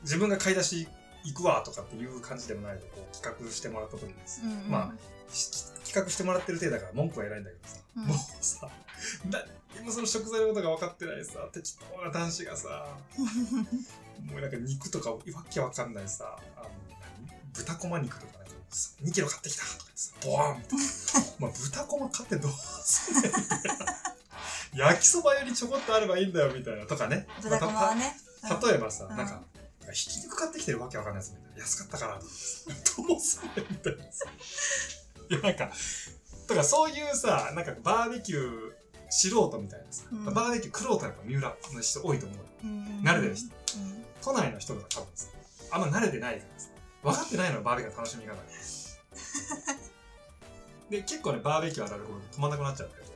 [0.02, 0.88] 自分が買い出し
[1.24, 4.70] 行くわとかっていう感じでもないとこう企画してもらった時にです、うん。
[4.70, 8.04] まあし企画してもらってる程度だから文句は偉いんだけどさ、うん。
[8.04, 8.68] もうさ、
[9.82, 12.86] もその食材のことが分かってないさ、適当な男子がさ、
[14.24, 15.18] もうなんか肉とかわ
[15.50, 17.52] けわかんないさ、あの何？
[17.52, 20.84] 豚こま肉とかなんかさ2キロ買ってきたとかさ、ボワンみたいな。
[21.38, 24.00] まあ豚こま買ってどうすんねんみたいな。
[24.72, 27.26] 焼きそばよりちょこっとあればいいんだよみたいなとかね。
[27.42, 29.42] 豚こまはねまあた例えばさ、うんなんか、
[29.92, 31.62] ひき肉買ってきてるわけわかんないやつみたいな。
[31.62, 34.26] 安かったからとかさどうすんねんみたいなさ。
[35.30, 35.70] いやなんか、
[36.46, 38.79] とかそういうさ、なんかバーベキュー
[39.10, 40.24] 素人みたいなさ、うん。
[40.24, 42.38] バーベキュークロートはやっぱ三浦の人多いと思う。
[42.38, 42.44] よ。
[42.64, 43.02] うん。
[43.02, 43.46] 慣れてる人。
[43.46, 44.04] うん。
[44.22, 45.26] 都内の人とか多分さ、
[45.72, 46.68] あんま慣れてないからさ、
[47.02, 48.40] 分かってないのはバーベキューの楽しみ方が。
[50.90, 53.10] で、結構ね、バーベキューあるあるこれ止まんなくなっちゃうんだけど、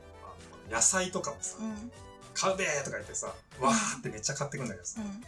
[0.75, 1.91] 野菜とかもさ、うん。
[2.33, 3.27] 買うべーとか言ってさ、
[3.59, 5.23] わーってめっちゃ買ってくんだけどさ、うん。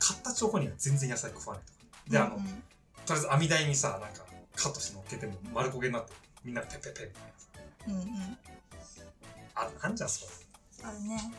[0.00, 1.78] 買った直後には全然野菜食わないとか。
[2.08, 2.44] で、あの、うん。
[2.44, 4.24] とりあえず網台にさ、なんか
[4.56, 6.12] カットして乗っけても丸焦げになって、
[6.44, 7.46] みんなペッペッペッみたいなさ。
[7.88, 8.38] うんうん
[9.58, 10.88] あ、なんじゃそれ。
[10.88, 11.32] あるね。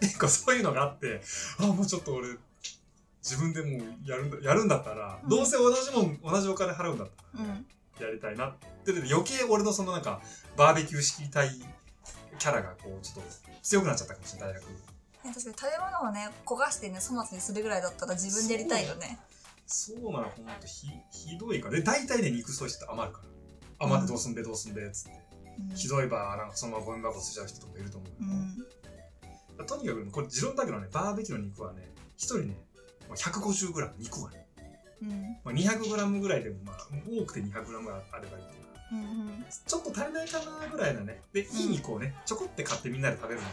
[0.00, 1.20] 結構そういうのがあって、
[1.58, 2.28] あ、もうちょっと俺、
[3.22, 5.28] 自分でもうやるんだやるんだったら、うん。
[5.28, 7.66] どうせ同じもん、同じお金払うんだったら、うん。
[8.00, 8.92] やりたいなって。
[8.92, 10.20] で余計俺のそのなんか
[10.56, 11.50] バーベキュー式たい
[12.38, 13.30] キャラがこうちょっと
[13.62, 14.52] 強くなっちゃったかもしれない。
[14.52, 14.64] 大学。
[14.64, 14.74] 確
[15.24, 19.18] かに食べ物をね焦がしてね粗末にするぐらいだったら自分でやりたいよね。
[19.66, 21.74] そうなのほんとひひどいから。
[21.74, 23.22] で大体ね肉そういう人って余るか
[23.80, 23.86] ら。
[23.86, 25.25] 余ってどうすんでどうすんでっつって、うん
[25.74, 28.10] ひどいばなんかそのままゴミ箱捨てちゃう人とかいると思う
[29.58, 29.66] うん。
[29.66, 32.56] とにかくこれ持論だけどねバーベキューの肉はね一人ね
[33.10, 34.46] 150g 肉はね、
[35.02, 35.10] うん。
[35.44, 36.76] まあ、200g ぐらいでもまあ
[37.08, 39.44] 多くて 200g あればいいっていうんうん。
[39.66, 41.20] ちょっと足りないかなぐらいなね。
[41.32, 43.46] でいい肉をねちょこって買ってみんなで食べるの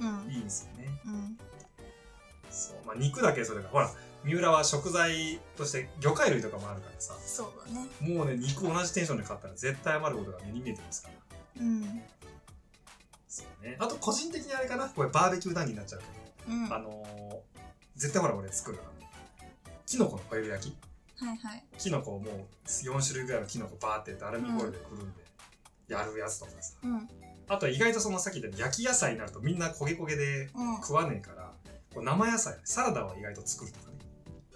[0.00, 0.26] うん。
[0.26, 0.88] がいいんですよね。
[1.06, 1.38] うん。
[2.50, 3.90] そう、まあ、肉だけそれがほら
[4.24, 7.14] 三浦は食材として魚介類とかもあるからさ。
[7.24, 7.88] そうだね。
[8.00, 11.14] もうね肉同じテンションで買ったら絶対余ることが目に見えてますから
[11.62, 12.02] うん。
[13.28, 13.76] そうね。
[13.78, 14.88] あと個人的にあれかな？
[14.88, 16.00] これバーベキュー談義になっちゃう
[16.46, 16.68] けうん。
[16.68, 17.62] ど、あのー
[17.94, 18.92] 絶対ほら俺作るあの
[19.86, 20.76] キノコのホイル焼き。
[21.24, 21.64] はいはい。
[21.78, 25.22] キノコをもう4種類ぐらいのキノコバーってやってアルミホイルでくるんで
[25.88, 26.74] やるやつとかさ。
[26.82, 27.08] うん。
[27.48, 30.76] あとは意外とそのさっき言った焼き野菜になるとみんな焦げ焦げでうん。
[30.76, 31.52] 食わねえから
[31.94, 33.98] こう生野菜サラダは意外と作るとかね。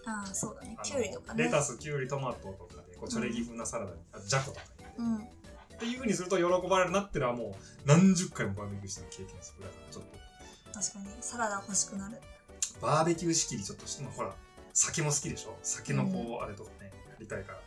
[0.07, 0.77] ああそうだね。
[0.83, 1.45] きゅうりとかね。
[1.45, 4.63] レタス、キュウリ、トマトとかで、こうチョレギ風なサラダに、あとジャコとか
[4.99, 5.29] にうん
[5.77, 9.65] っていう風にすると喜ばれるなってのはもう何十回もバーベキューしての経験する。
[9.65, 12.17] だからちょっと、確かにサラダ欲しくなる
[12.81, 14.35] バーベキュー仕切りちょっとして、まあほら、
[14.73, 15.57] 酒も好きでしょ？
[15.63, 17.59] 酒のこう、あれとかね、やりたいから、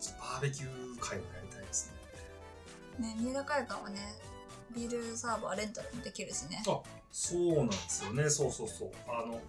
[0.00, 1.92] ちょっとバーベキュー会もやりたいです
[2.98, 3.08] ね。
[3.08, 3.98] ね三浦会館はね
[4.74, 6.80] ビールサーバーレンタルもできるしねあ
[7.12, 8.90] そうなんですよね、そうそうそう。
[9.08, 9.40] あの、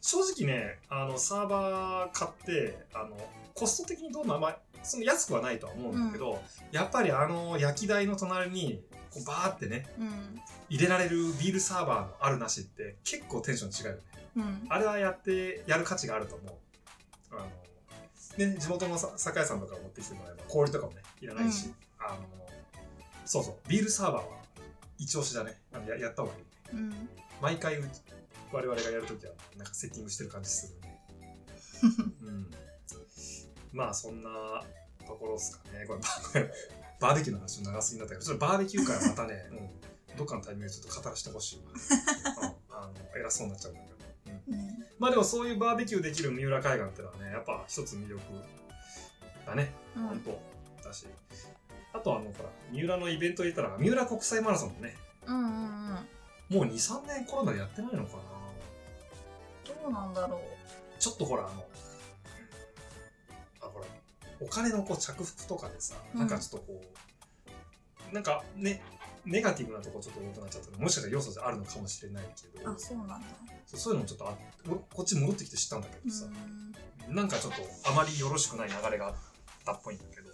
[0.00, 3.16] 正直ね、あの、サーバー買って、あの、
[3.54, 10.40] コスト的にどうな、まあ、その安くはないとは思うんだけど、やっぱりあの焼き台の隣にこうバーってねうん。
[10.68, 14.02] 入れられるビールサーバーのあるなしって結構テンション違うよね。
[14.36, 14.66] うん。
[14.70, 16.54] あれはやってやる価値があると思う。
[17.32, 21.74] あのね地元のさ酒屋さんとか持ってきてもらえば氷とかもねいらないし、うん。
[21.98, 22.18] あの
[23.26, 24.28] そうそうビールサーバーは
[24.98, 25.60] 一押しだね。
[25.74, 26.42] あのややった方がいい。
[26.72, 27.08] うん。
[27.40, 27.78] 毎回
[28.52, 31.00] 我々がやるときはなんかセッティングしてる感じするね
[32.22, 32.50] うん
[33.72, 34.30] まあそんな
[35.06, 35.86] ところですかね。
[35.86, 36.00] これ
[37.00, 39.48] バー ベキューの話を長すぎになったけどちょっとバーベキューからまたね、
[40.10, 41.72] うん、どっかのタイミングでちょっと語らせてほしいわ、
[42.70, 43.96] うん、あの偉そうになっちゃうんだけど、
[44.48, 44.86] うん、うん。
[44.98, 48.20] まあでもそういうバーベキューできる三浦海岸ってのはねやっぱ一つ魅力
[49.46, 49.72] だね。
[49.96, 50.08] うん。
[50.08, 50.20] 本
[50.80, 51.06] 当だし。
[51.94, 56.08] あとあのほら三浦のイベントで言ったら三浦国際マラソンもねうんうんうん。
[56.48, 58.22] もう23年コロナでやってないのかな。
[59.82, 60.40] どうなんだろう。
[60.98, 61.64] ちょっとほら、あの、
[64.44, 66.20] お金のこう着服とかでさ、うん。
[66.20, 66.82] なんかちょっとこ
[68.10, 68.82] う、なんかね、
[69.24, 73.20] ネガティブなとこちょっと多くなっちゃったのもしかしたら要素であるのかもしれないけどあ、そうなんだ。
[73.66, 77.14] そうそういうのもちょっとあって、俺こっち戻ってきて知ったんだけうどさ、ん。
[77.14, 79.14] なんかちょっとあまりよろしくない流れがあっ
[79.64, 80.28] たっぽいんだけど、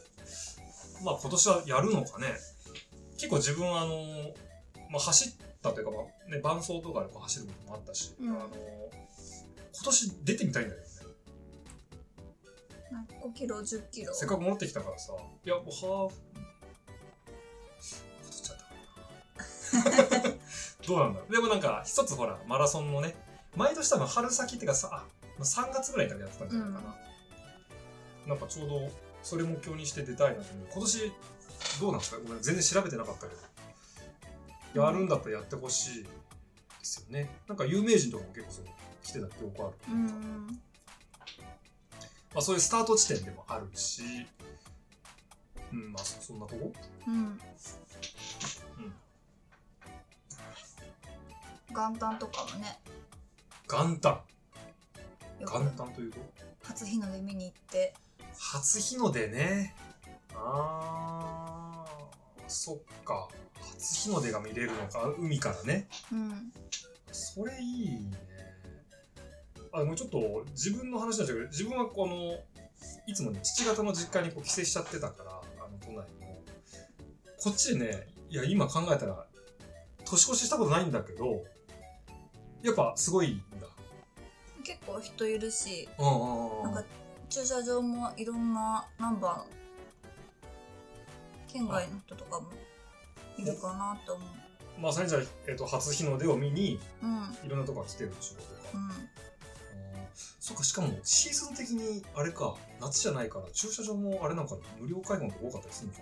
[1.05, 2.29] まあ今年はやるのかね。
[3.16, 4.33] 結構自分はあの、
[4.90, 8.31] まあ走ったというか、まあね、伴走とかでこう走ることもあったし、うん。
[8.31, 8.49] あの、
[9.75, 10.81] 今年出てみたいんだよ
[12.90, 15.12] 5キロ10キロせっかく戻ってきたからさ、
[15.44, 16.14] いや、もうハーフ、
[18.22, 18.59] 太っちゃっ
[20.05, 20.35] たかな。
[20.87, 21.33] どうなんだろう。
[21.33, 23.14] でもなんか、一つほら、マラソンのね、
[23.57, 25.05] 毎年多分春先っていうかさ、あ、
[25.38, 26.96] まあ3月ぐらいからやってたんじゃないかな。
[28.27, 28.90] なんかちょうど、
[29.22, 30.66] それ目標にして出たいなと思う。
[30.72, 31.12] 今年、
[31.81, 32.18] どうなんですか？
[32.18, 33.35] ごめん、全然調べてなかったけ
[34.74, 34.85] ど。
[34.85, 36.11] やるんだったらやってほしいで
[36.83, 37.31] すよね。
[37.48, 38.64] なんか有名人とかも結構そう
[39.03, 39.77] 来てた記憶ある。
[39.88, 40.61] うん
[42.35, 44.03] まあそういうスタート地点でもあるし、
[45.73, 46.73] うん、まあそそんなとこ？
[47.07, 47.41] うん
[51.71, 52.79] 元旦とかもね
[53.69, 54.21] 元旦。
[55.41, 56.19] 元旦というと？
[56.64, 57.95] 初日の出見に行って
[58.37, 59.75] 初日の出ね。
[60.35, 63.29] あー、そっか。
[63.79, 65.88] 初日の出が見れるのか、海からね。
[66.12, 66.53] うん
[67.12, 68.19] それいいね。
[69.72, 72.38] あ、もうちょっと自分の話なんだけど、自分はこの、
[73.07, 75.31] いつもね、父方の実家にこう帰省しちゃってたから、
[75.64, 76.04] あの都内の。
[77.40, 79.26] こっちでね、いや、今考えたら、
[80.04, 81.44] 年越ししたことないんだけど、
[82.62, 83.66] やっぱすごいんだ。
[84.64, 86.85] 結構人いるしなんか
[87.31, 89.46] 駐車場もいろんなナンバーの
[91.50, 92.48] 県外の人とかも
[93.38, 94.28] いるかなと思う
[94.78, 98.50] まあ、それじゃあ、えっ、と、初日の出を見に、うんいろんなとこから来てる仕事か。
[98.74, 99.09] うんうん
[100.48, 106.00] そっか、しかも、シーズン的に、あれか、夏じゃないから、駐車場もあれなんかな無料開放とか多かったりするのか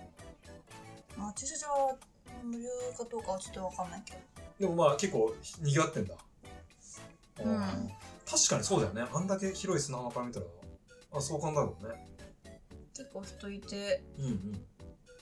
[1.16, 1.24] な？
[1.24, 1.96] まあ駐車場は
[2.44, 4.18] 無料かどうかはちょっとわかんないけど
[4.61, 6.14] でもまあ、結構、賑わってんだ。
[7.44, 7.90] うん
[8.24, 9.04] 確かにそうだよね。
[9.12, 10.46] あんだけ広い砂浜から見たら、
[11.12, 12.06] あ、そう考えるもんね。
[12.94, 14.52] 結構人いてうんうん。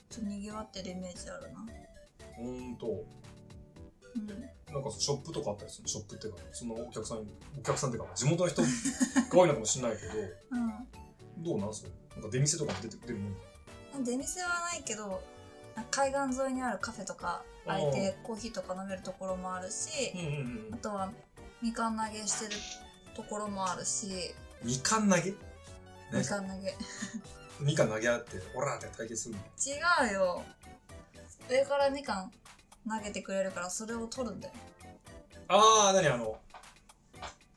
[0.07, 1.65] ちょっと賑わってるイメージあるな
[2.35, 3.03] ほんと。
[4.15, 4.27] うん
[4.75, 7.19] なんかショップとかあったりするショップっていうか、そのお客さん、
[7.57, 8.67] お客さんっていうか、地元の人 が
[9.31, 10.13] 多いのかもしれないけど、
[10.51, 11.43] うん。
[11.43, 11.91] どうなんそれ？
[12.15, 13.29] なんか出店とかも出て出るも
[13.99, 14.03] ん？
[14.03, 15.21] 出店はないけど
[15.91, 20.73] 海岸沿いにあるカフェとか空いてコーヒーとか飲めるところもあるしうんうんうん。
[20.73, 21.11] あとは
[21.61, 22.51] みかん投げしてる
[23.15, 24.33] ところもあるし。
[24.63, 25.33] みかん投げ？
[26.13, 26.75] みかん投げ。
[27.61, 29.41] みかん投げ合って、オラーって対決するの？
[30.05, 30.43] 違うよ。
[31.49, 32.31] 上からみかん
[32.87, 34.53] 投げてくれるからそれを取るんだよ
[35.47, 36.37] ああ、なにあの、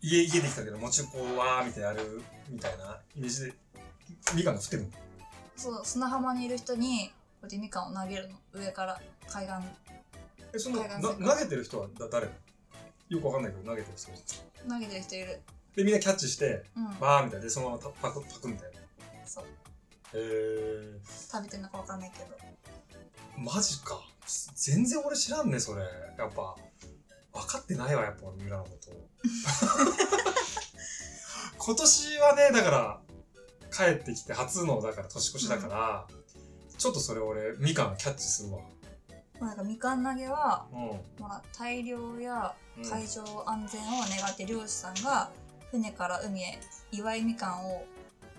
[0.01, 3.55] 家、家できたけど、もちこう、わーみたいなやる、みたいなイメージで、
[4.35, 4.89] みかんが降ってるの？
[5.57, 9.55] そう砂浜にいる人にこうやってみかんを投げるの上から海岸
[10.55, 12.29] え、その、海岸な投げてる人はだ誰？
[13.09, 14.13] よくわかんないけど、投げてる人。
[14.69, 15.41] 投げてる人いる
[15.75, 17.45] で、みんなキャッチして、うんバーみたいな。
[17.45, 18.79] で、そのままパパク、パクみたいな。
[19.25, 19.45] そう
[20.15, 21.33] へー。
[21.33, 22.37] 食べてんのかわかんないけど
[23.37, 24.01] マジか。
[24.55, 25.83] 全然俺知らんね、それ。
[25.83, 26.57] やっぱ、
[27.33, 28.93] 分かってないわ、やっぱ俺、ミラのこと。
[31.59, 33.01] 今年はね、だから、
[33.71, 36.07] 帰ってきて初の、だから年越しだから、
[36.77, 38.61] ちょっとそれ俺、みかんキャッチするわ。
[39.41, 42.37] まあなんかみかん投げは、うまあ、大量やん。
[42.37, 45.31] うん海上安全を願って漁師さんが
[45.71, 46.61] 船から海へ
[46.93, 47.85] 祝いみかんを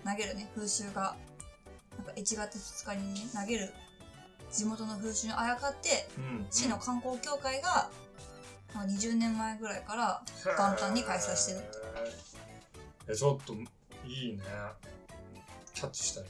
[0.06, 1.15] 投げるね風習が
[1.97, 3.73] なんか1月2日に、ね、投げる
[4.51, 6.47] 地元の風習にあやかってうん。
[6.49, 7.89] 市の観光協会が、
[8.73, 11.59] まあ、20年前ぐらいから元旦に開催してる
[13.07, 14.43] え、ちょっと、いいね。
[15.73, 16.25] キャッチしたい。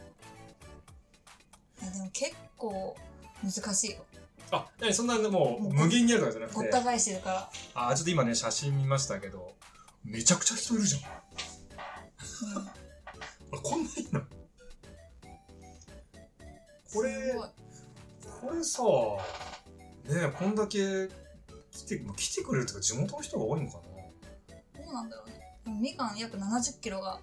[1.81, 2.95] えでも結構
[3.43, 4.05] 難しいよ
[4.51, 6.81] あ、なにそんなもう、無限にあるとかじゃなくてごった。
[6.81, 7.49] 返してるから、
[7.89, 9.53] あ、ちょっと今ね、写真見ましたけど、
[10.03, 11.01] めちゃくちゃ人いるじゃん。
[11.11, 11.21] あ
[13.51, 14.21] うん、 こんないいの？
[16.93, 17.33] これ
[18.41, 21.09] これさ、ねえ、こんだけ
[21.71, 23.77] 来て、まあ来てくれるっていうか地元の人が多いのか
[24.75, 24.83] な？
[24.83, 25.35] どうなんだろうね
[25.65, 27.19] でもみかん約70キロが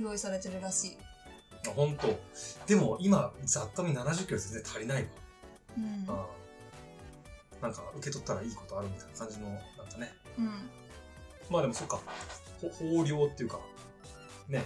[0.00, 0.98] 用意されてるらしい
[1.68, 2.08] あ、ほんと。
[2.66, 5.08] でも今、ざっと見70キロ全然足りないわ。
[5.78, 6.26] うんあ
[7.60, 10.12] なんか受け取ったらいいことあるみたいな感じの、なんかね。
[10.38, 10.70] うん
[11.50, 12.00] まあでもそっか、
[12.60, 13.60] ほ豊漁っていうか、
[14.48, 14.64] ね、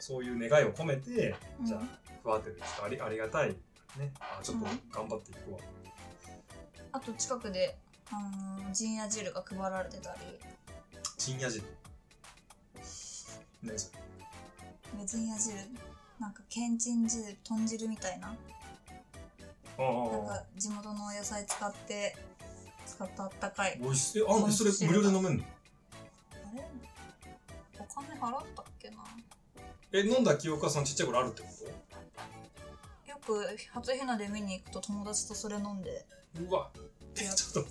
[0.00, 1.80] そういう願いを込めて、うんじゃあ、
[2.22, 3.56] ふわってる人ありありがたい。
[3.98, 4.12] ね。
[4.20, 5.58] あ、ちょっと頑張っていくわ。
[6.92, 7.76] あと近くで、
[8.10, 8.14] あ
[8.62, 10.20] のー、陣屋汁が配られてたり、
[11.18, 11.64] 陣屋汁。
[13.62, 13.90] 何そ
[14.98, 15.54] れ陣屋汁
[16.18, 18.28] なんかけんちん汁豚汁みたいな。
[18.28, 19.88] あな
[20.18, 22.16] んあか地元のお野菜使って
[22.86, 23.78] 使ったあったかい。
[23.80, 25.44] 美味しいえあそれ無料で飲めんの？
[25.44, 26.64] あれ？
[27.78, 28.96] お金払ったっけな？
[29.92, 31.70] え飲んだ記憶はそのちっちゃい頃あるってこよ
[33.20, 36.06] く初日の出見に行くと友達とそれ飲んで。
[36.34, 36.70] とうわ。
[37.14, 37.66] ちょっと。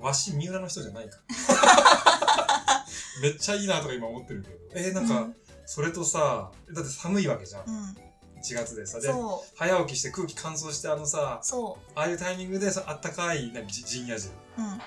[0.00, 1.18] わし三浦の人じゃないか
[3.20, 4.56] めっちゃいいなとか今思ってるけど。
[4.74, 5.36] えなんか、うん。
[5.66, 7.64] それとさだって寒いわけじゃん。
[7.66, 7.96] うん。
[8.40, 9.00] 1月でさ。
[9.00, 9.12] で
[9.56, 14.80] 早起きして空気乾燥してあのさそああいうタイミングでさあったかい何じ陣屋汁ううん。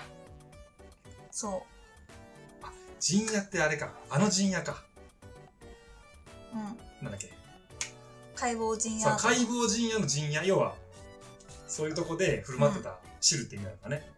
[1.31, 1.63] そ
[2.99, 3.93] 陣屋ってあれか。
[4.09, 4.83] あの陣屋か。
[6.53, 6.63] ううん。
[7.01, 7.40] なんだっけ
[8.41, 10.73] 解剖陣屋さ解剖陣屋の陣屋要は
[11.67, 14.09] そういうとこで振る舞ってた汁って意味なのかね、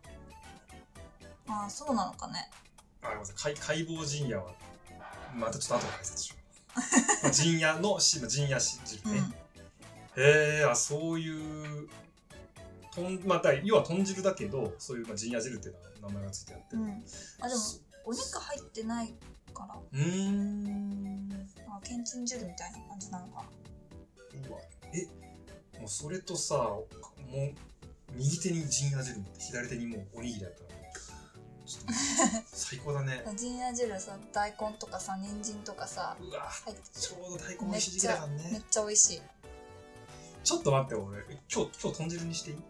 [1.45, 2.49] ああそうなのかね。
[3.01, 3.53] あごめんなさい。
[3.53, 4.53] 解解剖陣屋は
[5.35, 6.79] またちょっと後で解説しよう。
[7.23, 9.19] まあ陣屋の陣屋し汁ね、
[10.15, 10.23] うん。
[10.23, 11.89] へえあそういう
[12.95, 17.05] とんまあだ要は豚汁だけどそういうまあ陣屋汁っていう名前がついてあって、うん。
[17.41, 17.61] あでも
[18.05, 19.13] お肉入ってない
[19.53, 19.75] から。
[19.75, 21.49] うーん。
[21.67, 23.41] あけんちん汁みたいな感じなのか。
[23.41, 23.47] な
[24.49, 24.59] うわ
[24.93, 25.05] え
[25.79, 26.85] もうそれとさも
[27.31, 27.53] う
[28.15, 30.69] 右手に陣屋汁持って左手にもうおにぎりだったら
[32.45, 33.23] 最高だね。
[33.35, 39.21] 陣屋汁さ大根とかさ人参とかさうわ入ってちょうど大根美味しい時期だからめっねちゃ美味しい。
[40.43, 41.19] ちょっと待って俺。
[41.53, 42.57] 今日今日豚汁にしていい？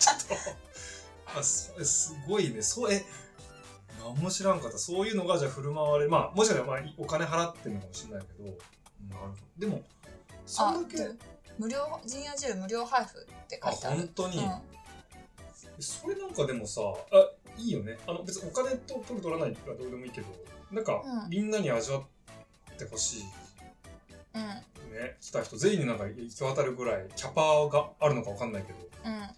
[0.00, 0.16] ちょっ
[1.34, 1.38] と。
[1.38, 2.60] あそれすごいね。
[2.62, 3.04] そうえ
[4.00, 4.78] 何も知らんかった。
[4.78, 8.58] そういうのがじゃあ振る舞われまあもしかしたらまあお金払ってるのかもしれないけど。
[9.56, 9.82] でも
[10.46, 11.10] そあんだけで
[11.58, 11.78] 無料？
[12.06, 13.96] 陣屋汁無料配布って書あいてある。
[13.98, 15.82] 本当に、うん。
[15.82, 17.98] それなんかでもさあいいよね。
[18.06, 20.26] あの別にお金と取る取らないはどうでもいいけど
[20.70, 21.30] なんか、うん。
[21.30, 22.02] みんなに味わっ
[22.76, 23.22] てほしい。
[24.34, 24.42] うん。
[24.44, 28.78] ね来た人全員になんか行き渡るぐらいキャパがあるのかわかんないけど。
[29.04, 29.28] うん。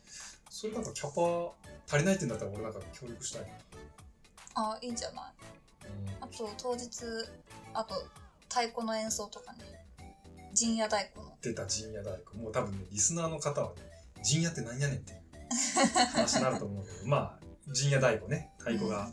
[0.48, 1.52] それなんかキャパ
[1.88, 3.42] 足りないってんだったら俺なんか協力したい。
[3.42, 3.48] な、
[4.54, 5.24] あいいんじゃない？
[6.20, 6.88] あと当日
[7.74, 7.94] あと
[8.48, 9.58] 太鼓の演奏とかね
[10.54, 11.36] 陣屋太鼓の。
[11.42, 13.82] 出た陣屋大工もう多分ねリスナーの方はね
[14.22, 15.18] 陣屋って何やねんっていう
[16.12, 18.50] 話になると思うけど まあ陣屋太鼓ね。
[18.58, 19.10] 太鼓が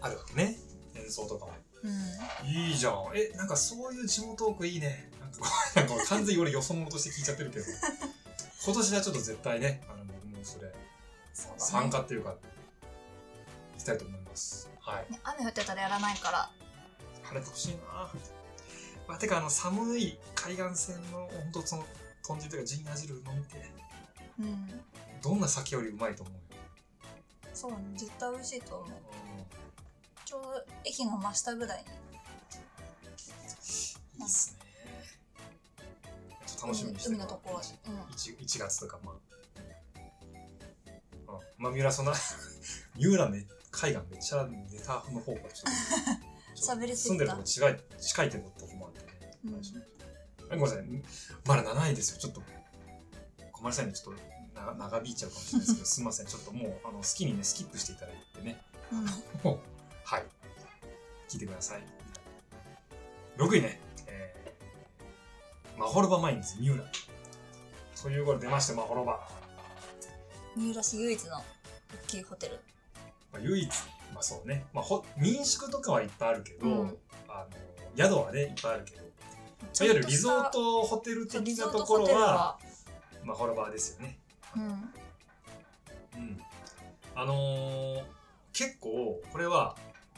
[0.00, 0.56] あるわけね。
[0.96, 1.52] 演奏とかも。
[1.82, 2.48] うん。
[2.48, 2.94] いいじゃん。
[3.14, 5.10] えなんかそういう地元トークいいね。
[5.20, 7.66] なんかこうなんか完全に俺よそ者として聞いちゃってるけど。
[8.64, 10.72] 今年はちょっと絶対ねあの僕もそれ
[11.34, 11.58] そうだね。
[11.58, 14.68] 参加っていうか行きたいと思います。
[14.80, 15.12] はい。
[15.12, 16.50] ね雨降ってたらやらないから。
[17.22, 18.10] 晴れてほしいな
[19.12, 21.84] あてかあの寒い海岸線の本当その
[22.22, 23.70] 豚汁というか陣屋汁飲みて
[24.38, 24.68] うん。
[25.22, 26.40] どんな酒よりうまいと思うよ、
[27.54, 28.90] そうね絶対美味しいと思う。
[30.24, 30.48] ちょうど
[30.84, 31.84] 駅の真下ぐらいに。
[34.18, 34.66] いいっすね。
[36.46, 37.64] ちょっと楽しみにして海のところに
[38.16, 39.14] 1, 1月とかまあ、
[41.32, 42.14] うん、まあ三浦そんな
[42.96, 48.71] 三浦め海岸めっちゃネタの方から ちょっと喋りす住んでぎたるとこ近い近いってこと
[49.48, 49.84] もあってね、
[50.38, 50.48] うん。
[50.48, 50.84] ごめんなさい。
[51.46, 52.18] まだ7位ですよ。
[52.18, 52.42] ちょっと
[53.52, 54.20] ごめんなさいねちょっと
[54.54, 56.26] 長長引いちゃうかもしれないですけど すみません。
[56.26, 58.60] ちょっともうあの好きにねスキップしていただいてね。
[58.92, 59.06] うん。
[60.04, 60.24] はい。
[61.28, 61.82] 聞いてください。
[63.38, 63.80] 6位ね。
[64.06, 66.84] えー、マホロバマインズ三浦。
[68.02, 69.28] ということで出ましたマホロバ、
[70.56, 71.44] 三浦市唯一の大
[72.08, 72.58] きいホテル。
[73.32, 73.70] まあ、唯一
[74.12, 76.98] まあそうね、まあ、ほ民宿とかはいっぱいあるけど、うん。
[77.28, 79.02] あの宿はねいっぱいあるけど
[79.80, 82.58] いわゆるリゾートホテル的なところはテルは。
[83.24, 84.18] マホロバですよね。
[84.56, 84.62] うん。
[84.64, 86.42] うん。
[87.14, 88.02] あのー
[88.52, 89.76] 結構これは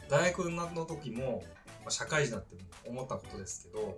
[0.09, 1.43] 大学の時も、
[1.81, 3.97] まあ、社会人になっても思ったことですけど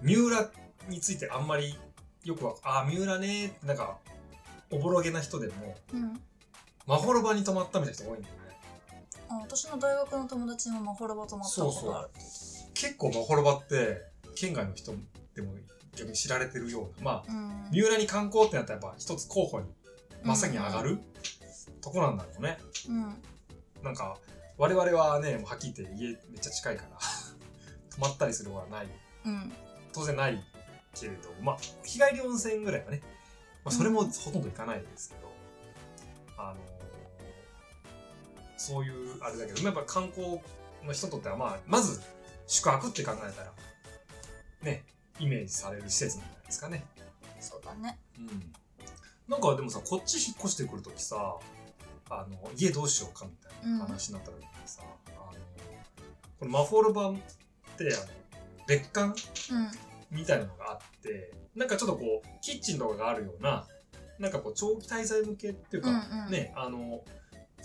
[0.00, 0.50] 三浦
[0.88, 1.76] についてあんまり
[2.24, 3.98] よくはああ三浦ねってなんか
[4.70, 6.20] おぼろげな人でもうん。
[6.86, 8.40] マホロバに泊まったみたいな人多いんだよね。
[9.28, 14.92] あ私の大学の友達にもマホロバ泊まったことあるって言って結構マホロバって県外の人
[15.34, 15.52] でも
[15.96, 17.68] 逆に知られてるようなまあたうん。
[17.70, 19.66] 三浦に観光ってなったらやっぱ一つ候補に
[20.22, 21.00] まさに上がる、
[21.80, 22.58] とこなんだろうね。
[22.88, 23.22] うん。
[23.82, 24.16] なんか
[24.56, 26.98] 我々はねもうはっきり言って家めっちゃ近いから
[27.90, 28.88] 泊まったりすることはない。
[29.26, 29.52] うん。
[29.92, 30.42] 当然ない
[30.94, 33.00] けれどまあ日帰り温泉ぐらいはね、
[33.64, 35.32] まあ、それもほとんど行かないですけど、
[36.38, 36.60] あの
[38.56, 40.40] そういうあれだけどやっぱ観光
[40.84, 42.00] の人にとってはまあまず
[42.46, 43.52] 宿泊って考えたら
[44.62, 44.84] ね
[45.18, 46.84] イメージされる施設なんじゃないですかね。
[47.40, 47.98] そうだね。
[48.18, 48.52] うん、
[49.28, 51.36] なんかでもさこっち引っ越してくるときさ
[52.10, 55.32] あの家どうしようかみたいな話になった時にさ、あの
[56.38, 57.14] このマフォルバっ
[57.76, 58.12] てあの
[58.66, 59.08] 別館
[59.54, 59.70] うん。
[60.10, 63.66] みたいなのがあってなんかちょっとこうキッチンとかがあるような
[64.18, 66.30] なんかこう長期滞在向けっていうか、うんうん。
[66.30, 67.02] ねあの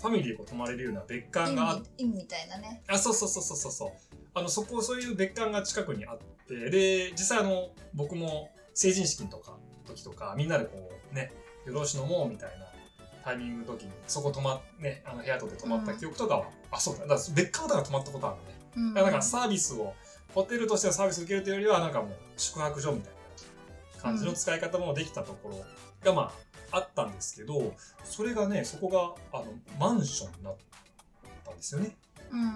[0.00, 2.82] ファミリーでこう泊まれるような別館があっ意味意味みたいなね。
[2.88, 3.90] あそうそうそうそうそうそう。
[4.34, 11.32] あのそこそういう別館が近くにあってで実際あの僕も成人式とか時とかみんなでこうね
[11.66, 12.66] 夜通し飲もうみたいな
[13.24, 17.06] タイミングの時にそこ泊まねあの部屋とで泊まった記憶とかは、あそうだ。
[17.06, 18.42] だ別館だから泊まったことあるね。
[18.76, 18.94] うん。
[18.94, 19.94] だからサービスを
[20.34, 23.12] ホテルとしてのサービスを受けるというよりはなんかもう宿泊所みたい
[23.96, 25.56] な感じの使い方もできたところ
[26.04, 26.32] がまあ
[26.70, 30.56] あったんですけどそれがねそこがあのマンションになっ
[31.44, 31.96] たんですよね。
[32.30, 32.48] うんうんう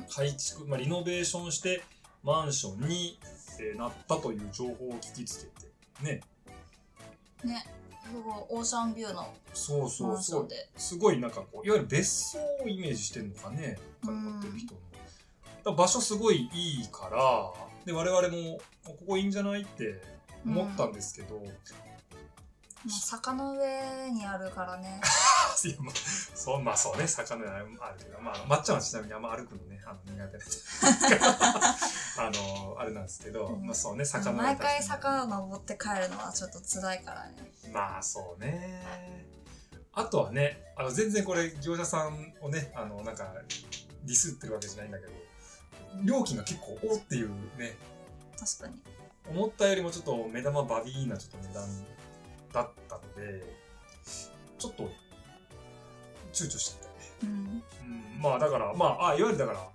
[0.00, 0.06] ん。
[0.10, 1.82] 改築、まあ、リノベーションして
[2.22, 3.18] マンションに、
[3.60, 5.70] えーなったという情報を聞きつけて
[6.02, 6.20] ね。
[7.44, 7.64] ね。
[8.04, 10.48] すごいオーシャンビューのそうそマうそう。
[10.76, 13.78] すごいなんかこういわゆる別荘をイメージしてるのかね。
[14.04, 14.74] 通ってる人
[15.64, 17.52] の、場所すごいいいから
[17.84, 20.00] で我々もここいいんじゃないって
[20.44, 21.42] 思ったんですけど、
[22.86, 25.00] まあ坂の上にあるからね。
[25.64, 25.94] いやまあ
[26.34, 27.66] そうまあそうね魚ある
[27.98, 30.38] けどまあまっちゃんはちなみにあんま歩くのねあの苦手
[31.18, 31.26] な
[32.18, 33.66] あのあれなんですけど、うん。
[33.66, 37.52] まあそうね魚は毎回坂登って帰るのはちょっと辛いからね。
[37.72, 39.26] まあそうね。
[39.92, 43.32] あとはね、あの全然これ業者さんをね、あのなんか
[44.04, 45.12] ディスってるわけじゃないんだけど、
[46.04, 47.78] 料金が結構おっていうね、
[48.38, 48.78] 確かに。
[49.30, 51.86] 思ったよりもちょっと目玉バビーなちょっと値段
[52.56, 53.42] だったので、
[54.58, 54.84] ちょっと
[56.32, 56.94] 躊躇してたね。
[57.24, 57.28] うん。
[57.28, 59.68] うん、まあだから、まあ、あいわゆるだから、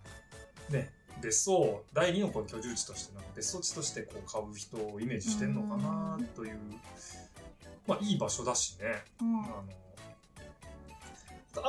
[0.75, 6.57] ね、別荘、第二のこう居住地として、なんか別荘地としてこう買う人をイメージしてんのかなという、
[7.85, 9.03] まあいい場所だしね。
[9.21, 9.41] うん。
[9.41, 9.63] あの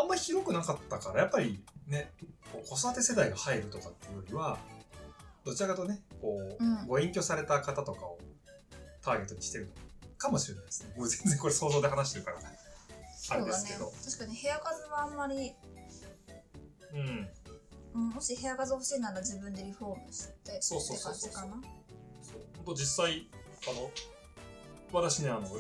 [0.01, 2.13] あんまり広くなかったからやっぱりね
[2.53, 4.57] こう子育て世代が入るとかっていうよりは
[5.45, 6.87] どちらかとねこう、うん。
[6.87, 8.19] ご隠居された方とかを
[9.03, 9.73] ターゲットにしてるの
[10.23, 10.95] かもしれないですね。
[10.97, 12.39] もう全然これ想像で話してるから。
[12.39, 13.93] あれですけど。
[14.05, 15.55] 確かに部屋数はあんまり、
[16.95, 17.29] うん。
[17.95, 21.63] うん、もし部屋数欲しいなら自分でリフォームしてそうそうそうそう感じかな
[22.23, 22.41] そう。
[22.57, 23.29] 本当実際
[23.69, 23.91] あの
[24.93, 25.51] 私ねあのあの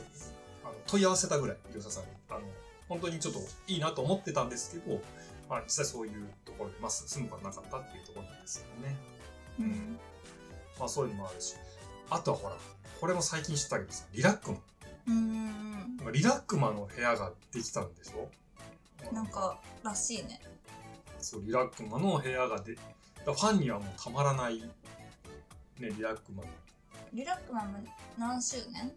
[0.86, 2.40] 問い合わせたぐらい業者さんにあの
[2.88, 5.00] 本当にちょっといいなと思ってたんですけど、
[5.48, 8.96] まあ、実際そういうところで、まあ、住むことなかったっていうところなんですよね。
[9.60, 9.98] うん。
[10.78, 11.54] まあそういうのもあるし。
[12.10, 12.56] あとはほら、
[13.02, 14.58] これも最近知ったけどさ、リラックマ。
[15.08, 18.30] うんリラックマの部屋ができたんでしょ？
[19.10, 20.40] うんなんからしいね
[21.18, 22.86] そう、リラックマの部屋がで、だか
[23.26, 24.68] らファンにはもうたまらない、ね、
[25.80, 26.48] リラックマの。
[27.12, 27.78] リラックマンも
[28.16, 28.92] 何周年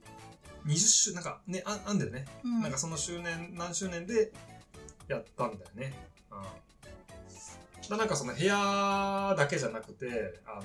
[0.67, 2.25] ？20周、なんかね、ああんだよね。
[2.43, 4.31] うんなんかその周年、何周年で
[5.07, 5.93] やったんだよね。
[6.29, 7.89] うん。
[7.89, 10.61] だなんかその部屋だけじゃなくて、あの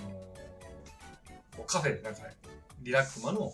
[1.57, 2.21] こうカフェでなんか、
[2.83, 3.53] リラックマの、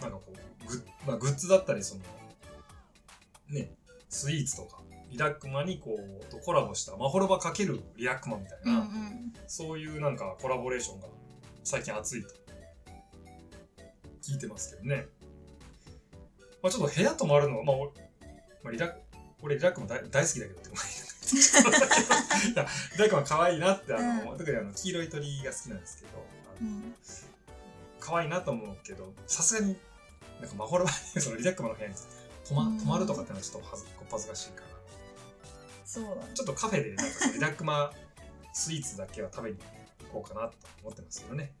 [0.00, 2.02] なんかこう、グッ,、まあ、グッズだったり、その、
[3.50, 3.72] ね、
[4.08, 9.32] スイーツとか、リラックマにこう、とコラボした、まほろばかけるリラックマみたいな、うんうん。
[9.46, 11.08] そういうなんかコラボレーションが
[11.64, 12.28] 最近熱いと
[14.22, 15.06] 聞いてますけどね。
[16.62, 17.90] まあちょっと部屋泊まるのは、まあ、俺
[18.62, 18.92] まあ、リラッ
[19.42, 20.80] 俺リラックも大大好きだけどって思 い
[22.92, 26.24] リラックも可愛いなってあの、特にあの黄色い鳥が好きなんですけど
[26.60, 26.94] あのうん
[28.02, 29.76] 可愛いなと思うけどさすがに
[30.40, 31.94] なんかまほろばにそのリラックマの部屋に
[32.44, 34.66] 泊まうん泊まるとかってのはちょっと恥ずこっぱずかしいから
[35.84, 37.92] そうだねちょっとカフェでなんか リラックマ
[38.52, 39.58] スイーツだけは食べに
[40.10, 41.52] 行こうかなと思ってますけどね。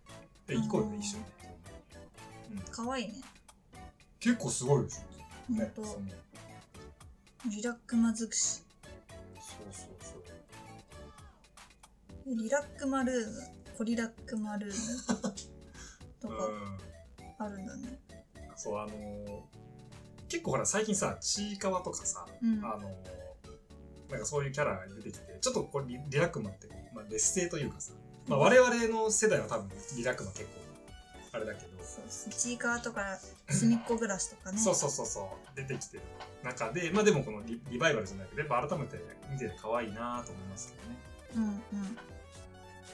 [0.46, 1.24] で、行こうよね、一緒に。
[2.52, 3.14] うん、かわいいね
[4.20, 5.52] 結構すごいでしょ。
[5.54, 6.06] ね、とその
[7.46, 8.62] リラックマ尽くしそう
[9.72, 10.16] そうそ
[12.30, 12.36] う。
[12.36, 13.42] リラックマルーム
[13.78, 15.34] コリラックマルーム。
[17.38, 18.00] あるんだね。
[18.56, 19.40] そう、あのー
[20.28, 22.64] 結構ほら、最近さ、ちいかわとかさ、うん。
[22.64, 27.92] あのーなんかそういうキャラが出てきて、ちょっとこれリリラックマって、まあ、劣勢というかさ、
[28.28, 30.50] まあ、我々の世代は多分リラックマ結構、
[31.32, 31.72] あれだけど、
[32.30, 33.18] ちいかわとか
[33.48, 34.58] 隅っこ暮らしとかね。
[34.58, 35.06] そうそうそう。
[35.06, 36.02] そう出てきてる
[36.42, 38.98] 中でまあでもこのリリバイバルじゃないけどやっぱ改めて
[39.30, 41.62] 見てて可愛いなと思いますけどね。
[41.72, 41.94] うんうん。
[41.94, 42.00] ま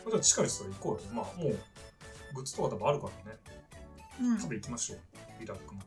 [0.06, 1.12] あじゃあ近い人行こうよ。
[1.12, 1.58] まあもう
[2.34, 3.38] グッズとか多分あるからね。
[4.20, 4.38] うん。
[4.40, 4.98] 食べ行きましょう。
[5.40, 5.80] リラックマ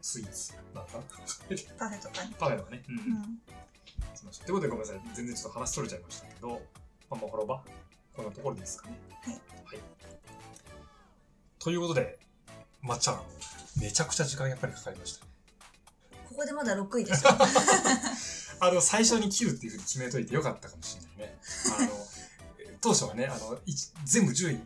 [0.00, 0.98] スイーツなんか？
[1.78, 2.82] パフェとかにパフェはね。
[2.88, 3.40] うん、ううん。
[4.46, 4.54] という。
[4.54, 5.00] ことでごめんなさい。
[5.14, 6.48] 全然ちょっと話取れちゃいましたけど
[7.10, 7.62] まあもう滅ば。
[8.14, 8.98] こんなところですかね。
[9.22, 9.78] はい、はい、
[11.58, 12.18] ということで
[12.82, 13.20] まっちゃん
[13.80, 15.30] めちゃくちゃ時間やっぱりかかりましたね。
[16.28, 17.28] ここでまだ6位でしょ
[18.60, 21.38] あの、最初に切るっていうふうに決めといてよかったかもしれないね。
[21.78, 21.88] あの、
[22.80, 23.72] 当初はね、あの、い
[24.04, 24.62] 全部10位いいっ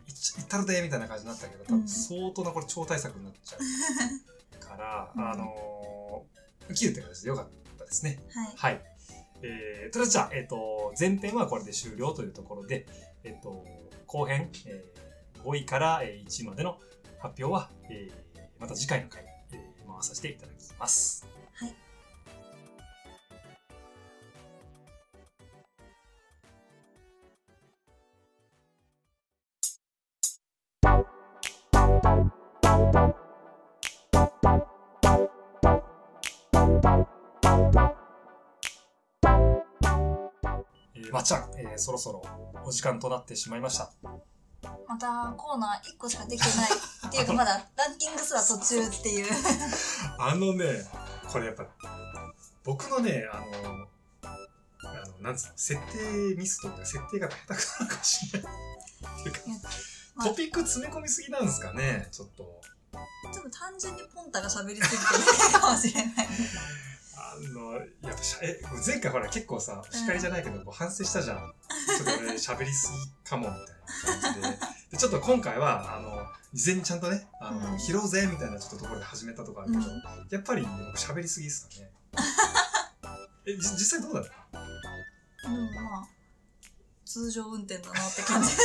[0.47, 7.47] たるで、みたいな感じになったけど、多分相当なこれ超大作になっちゃうから、うんあのー、切るって形でよかっ
[7.77, 8.19] たですね。
[8.33, 8.81] はいはい。
[9.41, 12.85] えー、とりあえずじゃあ、えっ、と、前編はこれで終了というところで、
[13.23, 13.65] えっ、と、
[14.07, 16.77] 後編、えー、5位からえー1位までの
[17.19, 21.32] 発表は、えー、また次回の回、えー、回させていただきます。
[41.13, 42.23] まっちゃん、えー、そろそろ
[42.65, 43.91] お時間となってしまいました。
[44.87, 46.69] またコーナー1個しかできてない
[47.07, 49.31] っていうかまだランキングすら途中っていう
[50.17, 50.89] あのね、
[51.31, 51.67] これやっぱ、
[52.63, 53.87] 僕のね、あの、
[54.89, 58.53] あの、なんつうの、設定ミスというか、設定が下手くそなのかもしれない。
[58.53, 59.39] っていうか
[60.15, 62.61] まあトピック詰め込みすぎなんですかね、ちょっと。
[63.31, 66.27] でも単純にポンタが喋りすぎてるかもしれない
[68.41, 71.53] え、前回ほら結構さ、叱りじゃないけど、こう反省したじゃん。
[71.97, 74.59] ちょっと俺喋りすぎかも、みたいな感じで。
[74.91, 81.91] で、ちょっと今回は、あの、事前にちゃんとね、あの、うん拾うぜ、みたいなちょっとところで始めたとこあるけど、うんやっぱり僕喋りすぎですかね。
[83.45, 84.29] え、じ実際どうだった？
[85.49, 86.07] でもまあ
[87.05, 88.49] 通常運転だなって感じ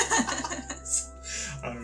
[1.62, 1.80] あの、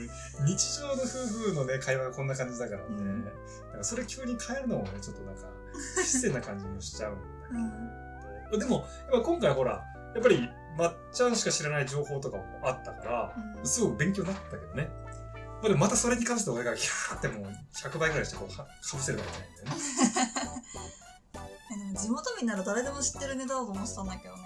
[0.47, 2.87] 日常の夫婦のね、会話がこんな感じだからね。
[2.91, 3.31] うんな
[3.75, 5.49] んかそれ急に変えるのもね、ちょっとなんか、
[5.97, 7.17] 不自然な感じもしちゃうん。
[7.51, 9.83] うんでも、やっぱ今回ほら、
[10.15, 14.89] やっぱり、まっちゃんしか知らない情報とかもあったから、うんすごく勉強になったけどね。
[15.63, 18.67] まあ、でもまたそれに関して俺がヒャーってもう100倍ぐらいしてこうはか
[18.97, 19.83] ぶせればいけないんだよね。
[21.75, 24.43] えでも地元民なら誰でも知ってるネタだと思ってたんだけどね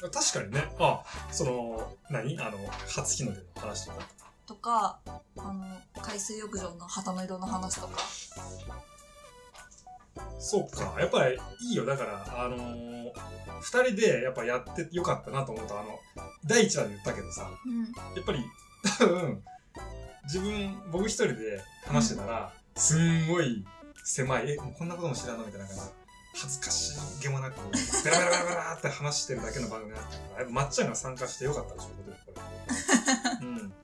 [0.00, 0.74] 確かにね。
[0.78, 2.38] あ、その、何？
[2.38, 3.98] あの、初日の出の話とか。
[4.46, 5.64] とかあの
[6.00, 7.98] 海水浴場の旗の色の話とか
[10.38, 10.96] そうか。
[11.00, 11.84] やっぱりいいよ。
[11.84, 12.86] だから、あのー
[13.60, 15.98] 二人でやっぱやってよかったなと思うと、あの、
[16.44, 18.44] 第一話で言ったけどさ、うんやっぱり
[18.98, 19.42] 多分、
[20.24, 23.64] 自分、僕一人で話してたら、すんごい
[24.04, 25.88] 狭い、え、もうこんなことも知らんのみたいな感じで、
[26.34, 27.56] 恥ずかしげもなく、
[28.04, 31.86] ベラベラベラベラって 話してるだけの番組だったから、やっぱまっちゃんが参加してよかったでしょ。
[31.88, 31.94] こ
[33.40, 33.74] れ うん。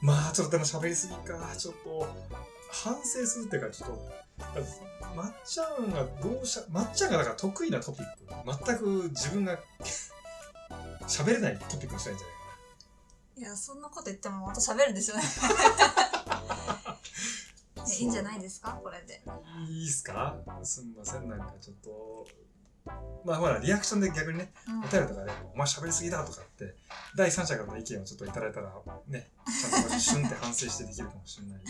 [0.00, 1.54] まあ、ちょっとでも喋りすぎか。
[1.56, 2.08] ちょっと、
[2.72, 3.98] 反省するっていうか、ちょっと、
[5.16, 9.58] まっちゃんがどうしゃ、まっちゃんがだから得意なトピック、全く自分が
[11.06, 12.40] 喋れないトピックにしたいんじゃないか
[13.36, 13.42] な。
[13.42, 15.22] いやそんなこと言ってもまた喋るんですよね。
[17.76, 18.78] いやいいんじゃないですか？
[18.82, 19.22] これで。
[19.68, 20.36] いいっすか？
[20.62, 22.26] すんません、なんかちょっと。
[23.24, 24.78] まあほら、リアクションで逆にね、うん。
[24.80, 26.74] お便りとかで、お前喋りすぎだとかって、
[27.16, 28.72] 第三者からの意見をちょっといただいたら、
[29.06, 31.58] ね、ちゃんとこうシュンって反省してできるかもしれない。
[31.58, 31.64] の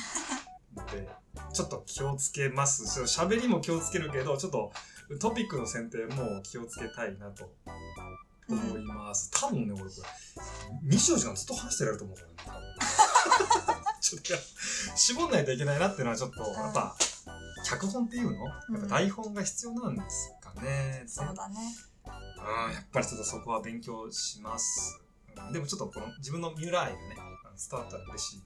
[0.93, 1.09] で、
[1.53, 2.87] ちょっと気をつけます。
[2.93, 4.73] ちょっと喋りも気をつけるけど、ちょっと
[5.19, 7.53] トピックの選定も気をつけたいなと
[8.49, 9.31] 思います。
[9.33, 9.89] 多分ね、俺こ
[10.85, 12.35] れ、24時間ずっと話してられると思うからね。
[12.47, 14.29] 多分ちょっと
[14.97, 16.97] 絞んないといけないなっていうのはちょっと、やっぱ、
[17.65, 18.47] 脚本っていうの？
[18.47, 21.05] やっぱ台本が必要なんですかね。
[21.07, 21.57] そうだね
[22.07, 24.99] うん、やっぱりちょっとそこは勉強します。
[25.37, 27.17] うん、でもちょっとこの自分の三浦愛がね、
[27.71, 28.43] 伝わったら嬉しい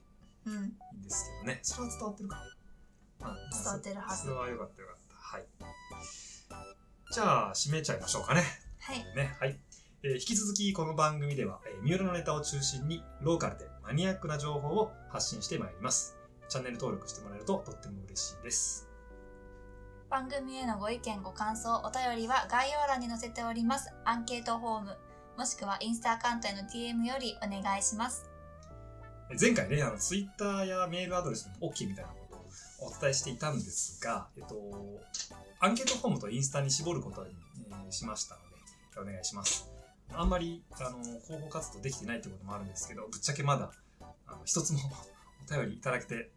[0.46, 1.60] うんんですけどね。
[1.62, 5.16] それは伝わってるかな、うん伝わってるはずそれはよかったよかった。
[5.16, 5.46] はい。
[7.12, 8.42] じゃあ、締めちゃいましょうかね。
[8.80, 9.58] はいね、はい。
[10.02, 16.16] えー引き続きこの番組では、えー、三浦のネタを中心にローカルでマニアックな情報を発信してまいります。
[16.48, 18.94] チャンネル登録してもらえるととっても嬉しいです。
[20.10, 24.96] 番組へのご意見ご感想お便りは概要欄に載せておりますアンケートフォーム
[25.36, 28.33] もしくはインスタアカウントへの DM よりお願いしますえ
[29.40, 32.36] 前回ね、あの、ツイッターやメールアドレスの OK みたいなこと
[32.84, 34.54] をお伝えしていたんですが、えっと、
[35.60, 37.30] アンケートフォームとインスタに絞ることに、
[37.70, 39.70] えーしましたので、お願いします。
[40.12, 43.70] あんまり、あの、広報活動できてないってこともあるんですけど、ぶっちゃけまだ、
[44.26, 44.80] あの、一つも
[45.48, 46.30] お便りいただけて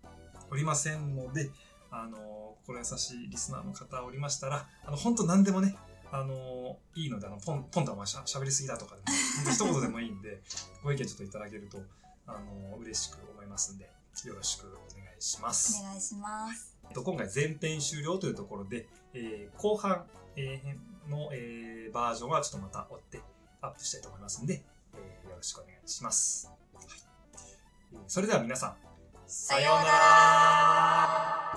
[0.50, 1.52] おりませんので、
[1.90, 5.76] あの、心優しいリスナーの方おりましたら、あの、本当何でもね、
[6.12, 9.08] あの、いいので、あの、ポン、ポンとお前しゃ喋りすぎだとかでも、
[9.38, 10.42] 本当一言でもいいんで、
[10.84, 11.80] ご意見ちょっといただけると、
[12.28, 13.86] あの嬉しく思いますんで
[14.26, 15.82] よろしくお願いします。
[15.82, 20.06] お願いします、えっと、今回前編終了というところで、えー、後半、
[20.36, 20.62] え、
[21.10, 23.22] の、えー、バージョンはちょっとまた追って
[23.62, 24.62] アップしたいと思いますんで、
[24.94, 26.88] えー、よろしくお願いします、はい、
[28.08, 28.76] それでは皆さん
[29.26, 31.48] さようなら。